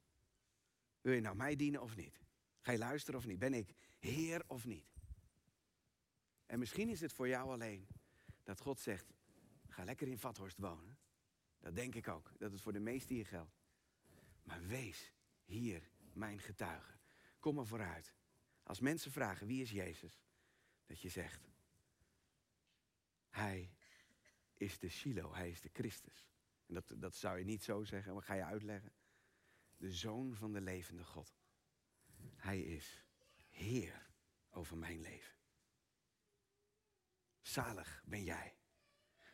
Wil 1.01 1.13
je 1.13 1.21
nou 1.21 1.37
mij 1.37 1.57
dienen 1.57 1.83
of 1.83 1.97
niet? 1.97 2.21
Ga 2.61 2.73
je 2.73 2.79
luisteren 2.79 3.21
of 3.21 3.27
niet? 3.27 3.39
Ben 3.39 3.55
ik 3.55 3.75
Heer 3.99 4.43
of 4.47 4.65
niet? 4.65 4.95
En 6.47 6.59
misschien 6.59 6.89
is 6.89 7.01
het 7.01 7.13
voor 7.13 7.29
jou 7.29 7.51
alleen 7.51 7.87
dat 8.43 8.61
God 8.61 8.81
zegt: 8.81 9.13
ga 9.69 9.85
lekker 9.85 10.09
in 10.09 10.19
Vathorst 10.19 10.59
wonen. 10.59 10.99
Dat 11.59 11.75
denk 11.75 11.95
ik 11.95 12.09
ook, 12.09 12.33
dat 12.39 12.53
het 12.53 12.61
voor 12.61 12.73
de 12.73 12.81
meesten 12.81 13.15
hier 13.15 13.27
geldt. 13.27 13.57
Maar 14.43 14.67
wees 14.67 15.13
hier 15.45 15.91
mijn 16.17 16.41
getuige. 16.41 16.99
Kom 17.39 17.55
maar 17.55 17.67
vooruit. 17.67 18.15
Als 18.63 18.81
mensen 18.81 19.13
vragen 19.13 19.47
wie 19.47 19.63
is 19.63 19.71
Jezus, 19.71 20.21
dat 20.85 21.01
je 21.01 21.09
zegt: 21.09 21.49
Hij 23.29 23.75
is 24.55 24.79
de 24.79 24.89
Shiloh, 24.89 25.35
hij 25.35 25.51
is 25.51 25.61
de 25.61 25.71
Christus. 25.73 26.29
En 26.67 26.75
dat, 26.75 26.95
dat 26.97 27.15
zou 27.15 27.39
je 27.39 27.45
niet 27.45 27.63
zo 27.63 27.85
zeggen, 27.85 28.13
maar 28.13 28.23
ga 28.23 28.35
je 28.35 28.45
uitleggen. 28.45 28.93
De 29.77 29.93
zoon 29.93 30.35
van 30.35 30.53
de 30.53 30.61
levende 30.61 31.05
God. 31.05 31.37
Hij 32.37 32.61
is 32.61 33.05
Heer 33.49 34.11
over 34.51 34.77
mijn 34.77 35.01
leven. 35.01 35.35
Zalig 37.41 38.03
ben 38.07 38.25
jij. 38.25 38.57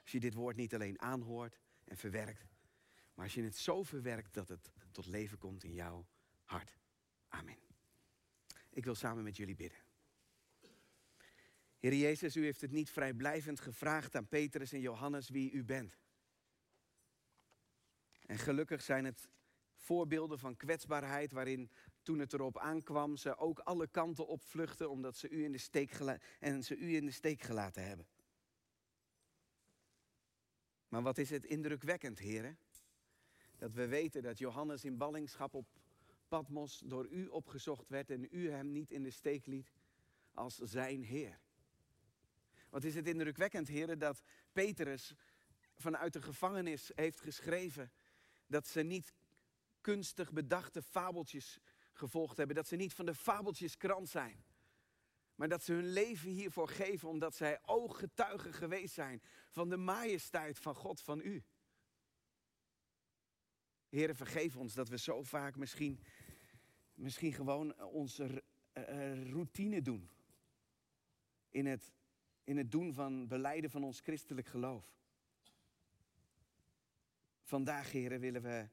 Als 0.01 0.13
je 0.13 0.21
dit 0.21 0.35
woord 0.35 0.57
niet 0.57 0.75
alleen 0.75 1.01
aanhoort 1.01 1.61
en 1.85 1.97
verwerkt, 1.97 2.55
maar 3.15 3.25
als 3.25 3.35
je 3.35 3.43
het 3.43 3.57
zo 3.57 3.83
verwerkt 3.83 4.35
dat 4.35 4.49
het 4.49 4.73
tot 4.91 5.07
leven 5.07 5.39
komt 5.39 5.65
in 5.65 5.73
jouw 5.73 6.07
hart. 6.53 6.77
Amen. 7.29 7.59
Ik 8.71 8.85
wil 8.85 8.95
samen 8.95 9.25
met 9.25 9.37
jullie 9.37 9.55
bidden. 9.55 9.79
Heer 11.79 11.95
Jezus, 11.95 12.37
u 12.37 12.45
heeft 12.45 12.61
het 12.61 12.71
niet 12.71 12.91
vrijblijvend 12.91 13.61
gevraagd 13.61 14.15
aan 14.15 14.29
Petrus 14.29 14.73
en 14.73 14.81
Johannes 14.81 15.29
wie 15.29 15.51
u 15.51 15.65
bent. 15.65 15.99
En 18.27 18.39
gelukkig 18.39 18.83
zijn 18.83 19.05
het 19.05 19.29
voorbeelden 19.75 20.39
van 20.39 20.57
kwetsbaarheid 20.57 21.33
waarin 21.33 21.71
toen 22.03 22.19
het 22.19 22.33
erop 22.33 22.59
aankwam 22.59 23.17
ze 23.17 23.37
ook 23.37 23.59
alle 23.59 23.87
kanten 23.87 24.27
opvluchten 24.27 24.91
omdat 24.91 25.17
ze 25.17 25.29
u 25.29 25.45
in 25.45 25.53
de 25.53 25.59
steek, 25.59 25.91
en 26.41 26.65
ze 26.65 26.77
u 26.77 26.95
in 26.95 27.07
de 27.07 27.13
steek 27.13 27.41
gelaten 27.41 27.87
hebben. 27.87 28.07
Maar 30.89 31.03
wat 31.03 31.19
is 31.19 31.31
het 31.31 31.45
indrukwekkend, 31.45 32.19
heren? 32.19 32.59
Dat 33.57 33.73
we 33.73 33.87
weten 33.87 34.23
dat 34.23 34.39
Johannes 34.39 34.85
in 34.85 34.97
ballingschap 34.97 35.55
op 35.55 35.67
Patmos 36.33 36.79
door 36.79 37.09
u 37.09 37.27
opgezocht 37.27 37.89
werd 37.89 38.11
en 38.11 38.29
u 38.31 38.51
hem 38.51 38.73
niet 38.73 38.91
in 38.91 39.03
de 39.03 39.11
steek 39.11 39.47
liet 39.47 39.73
als 40.35 40.57
zijn 40.57 41.03
Heer. 41.03 41.41
Wat 42.71 42.85
is 42.85 42.95
het 42.95 43.07
indrukwekkend, 43.07 43.69
heren, 43.69 43.99
dat 43.99 44.23
Petrus 44.53 45.15
vanuit 45.77 46.13
de 46.13 46.23
gevangenis 46.23 46.91
heeft 46.95 47.21
geschreven 47.21 47.93
dat 48.47 48.67
ze 48.67 48.83
niet 48.83 49.15
kunstig 49.81 50.33
bedachte 50.33 50.83
fabeltjes 50.83 51.59
gevolgd 51.93 52.37
hebben, 52.37 52.57
dat 52.57 52.69
ze 52.69 52.77
niet 52.77 52.95
van 52.95 53.07
de 53.07 53.15
fabeltjeskrant 53.15 54.09
zijn. 54.09 54.45
Maar 55.35 55.49
dat 55.49 55.63
ze 55.63 55.73
hun 55.73 55.93
leven 55.93 56.31
hiervoor 56.31 56.69
geven 56.69 57.09
omdat 57.09 57.35
zij 57.35 57.59
ooggetuigen 57.63 58.53
geweest 58.53 58.95
zijn 58.95 59.23
van 59.49 59.69
de 59.69 59.77
majesteit 59.77 60.59
van 60.59 60.75
God, 60.75 61.01
van 61.01 61.21
u. 61.21 61.45
Heren, 63.93 64.17
vergeef 64.17 64.57
ons 64.57 64.75
dat 64.75 64.89
we 64.89 64.99
zo 64.99 65.23
vaak 65.23 65.57
misschien, 65.57 66.01
misschien 67.03 67.33
gewoon 67.33 67.83
onze 67.83 68.43
uh, 68.75 69.31
routine 69.31 69.83
doen. 69.83 70.11
In 71.51 71.67
het, 71.67 71.93
in 72.45 72.57
het 72.57 72.71
doen 72.71 72.93
van 72.93 73.27
beleiden 73.27 73.71
van 73.71 73.85
ons 73.85 74.01
christelijk 74.01 74.47
geloof. 74.47 74.97
Vandaag, 77.43 77.93
heren, 77.93 78.21
willen 78.21 78.43
we 78.43 78.69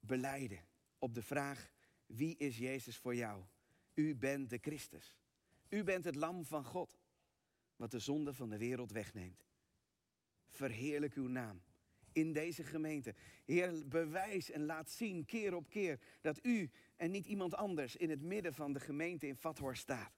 beleiden 0.00 0.64
op 0.98 1.14
de 1.14 1.22
vraag, 1.22 1.70
wie 2.06 2.36
is 2.36 2.58
Jezus 2.58 2.96
voor 2.96 3.14
jou? 3.14 3.44
U 3.94 4.16
bent 4.16 4.50
de 4.50 4.58
Christus. 4.58 5.18
U 5.68 5.84
bent 5.84 6.04
het 6.04 6.14
lam 6.14 6.44
van 6.44 6.64
God, 6.64 7.00
wat 7.76 7.90
de 7.90 7.98
zonde 7.98 8.34
van 8.34 8.48
de 8.50 8.58
wereld 8.58 8.90
wegneemt. 8.90 9.46
Verheerlijk 10.48 11.14
uw 11.14 11.28
naam 11.28 11.62
in 12.12 12.32
deze 12.32 12.64
gemeente. 12.64 13.14
Heer, 13.44 13.88
bewijs 13.88 14.50
en 14.50 14.64
laat 14.64 14.90
zien 14.90 15.24
keer 15.24 15.54
op 15.54 15.68
keer 15.68 16.00
dat 16.20 16.44
u 16.44 16.70
en 17.00 17.10
niet 17.10 17.26
iemand 17.26 17.54
anders 17.54 17.96
in 17.96 18.10
het 18.10 18.22
midden 18.22 18.54
van 18.54 18.72
de 18.72 18.80
gemeente 18.80 19.26
in 19.26 19.36
Vathorst 19.36 19.82
staat. 19.82 20.12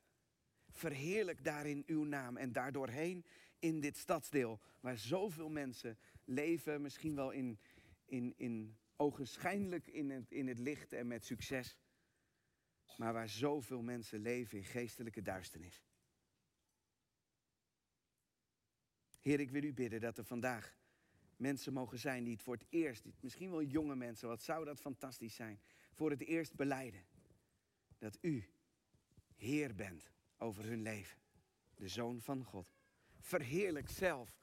Verheerlijk 0.70 1.44
daarin 1.44 1.82
uw 1.86 2.04
naam 2.04 2.36
en 2.36 2.52
daardoorheen 2.52 3.24
in 3.58 3.80
dit 3.80 3.96
stadsdeel 3.96 4.60
waar 4.80 4.98
zoveel 4.98 5.48
mensen 5.48 5.98
leven, 6.24 6.82
misschien 6.82 7.14
wel 7.14 7.30
in, 7.30 7.58
in, 8.04 8.34
in 8.36 8.76
ogenschijnlijk 8.96 9.86
in 9.86 10.10
het, 10.10 10.30
in 10.30 10.48
het 10.48 10.58
licht 10.58 10.92
en 10.92 11.06
met 11.06 11.24
succes, 11.24 11.78
maar 12.96 13.12
waar 13.12 13.28
zoveel 13.28 13.82
mensen 13.82 14.20
leven 14.20 14.58
in 14.58 14.64
geestelijke 14.64 15.22
duisternis. 15.22 15.82
Heer, 19.20 19.40
ik 19.40 19.50
wil 19.50 19.62
u 19.62 19.72
bidden 19.72 20.00
dat 20.00 20.18
er 20.18 20.24
vandaag 20.24 20.76
mensen 21.36 21.72
mogen 21.72 21.98
zijn 21.98 22.24
die 22.24 22.32
het 22.32 22.42
voor 22.42 22.54
het 22.54 22.66
eerst, 22.68 23.04
misschien 23.20 23.50
wel 23.50 23.62
jonge 23.62 23.96
mensen, 23.96 24.28
wat 24.28 24.42
zou 24.42 24.64
dat 24.64 24.80
fantastisch 24.80 25.34
zijn, 25.34 25.60
voor 25.92 26.10
het 26.10 26.20
eerst 26.20 26.54
beleiden 26.54 27.04
dat 27.98 28.18
u 28.20 28.48
Heer 29.36 29.74
bent 29.74 30.10
over 30.36 30.64
hun 30.64 30.82
leven, 30.82 31.18
de 31.74 31.88
Zoon 31.88 32.20
van 32.20 32.44
God. 32.44 32.74
Verheerlijk 33.18 33.90
zelf 33.90 34.40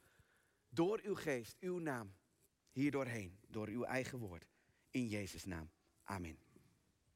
door 0.69 0.99
uw 1.03 1.15
geest, 1.15 1.57
uw 1.59 1.77
naam, 1.77 2.13
hier 2.71 2.91
doorheen, 2.91 3.39
door 3.47 3.67
uw 3.67 3.83
eigen 3.83 4.19
woord. 4.19 4.45
In 4.89 5.07
Jezus' 5.07 5.45
naam. 5.45 5.69
Amen. 6.03 6.48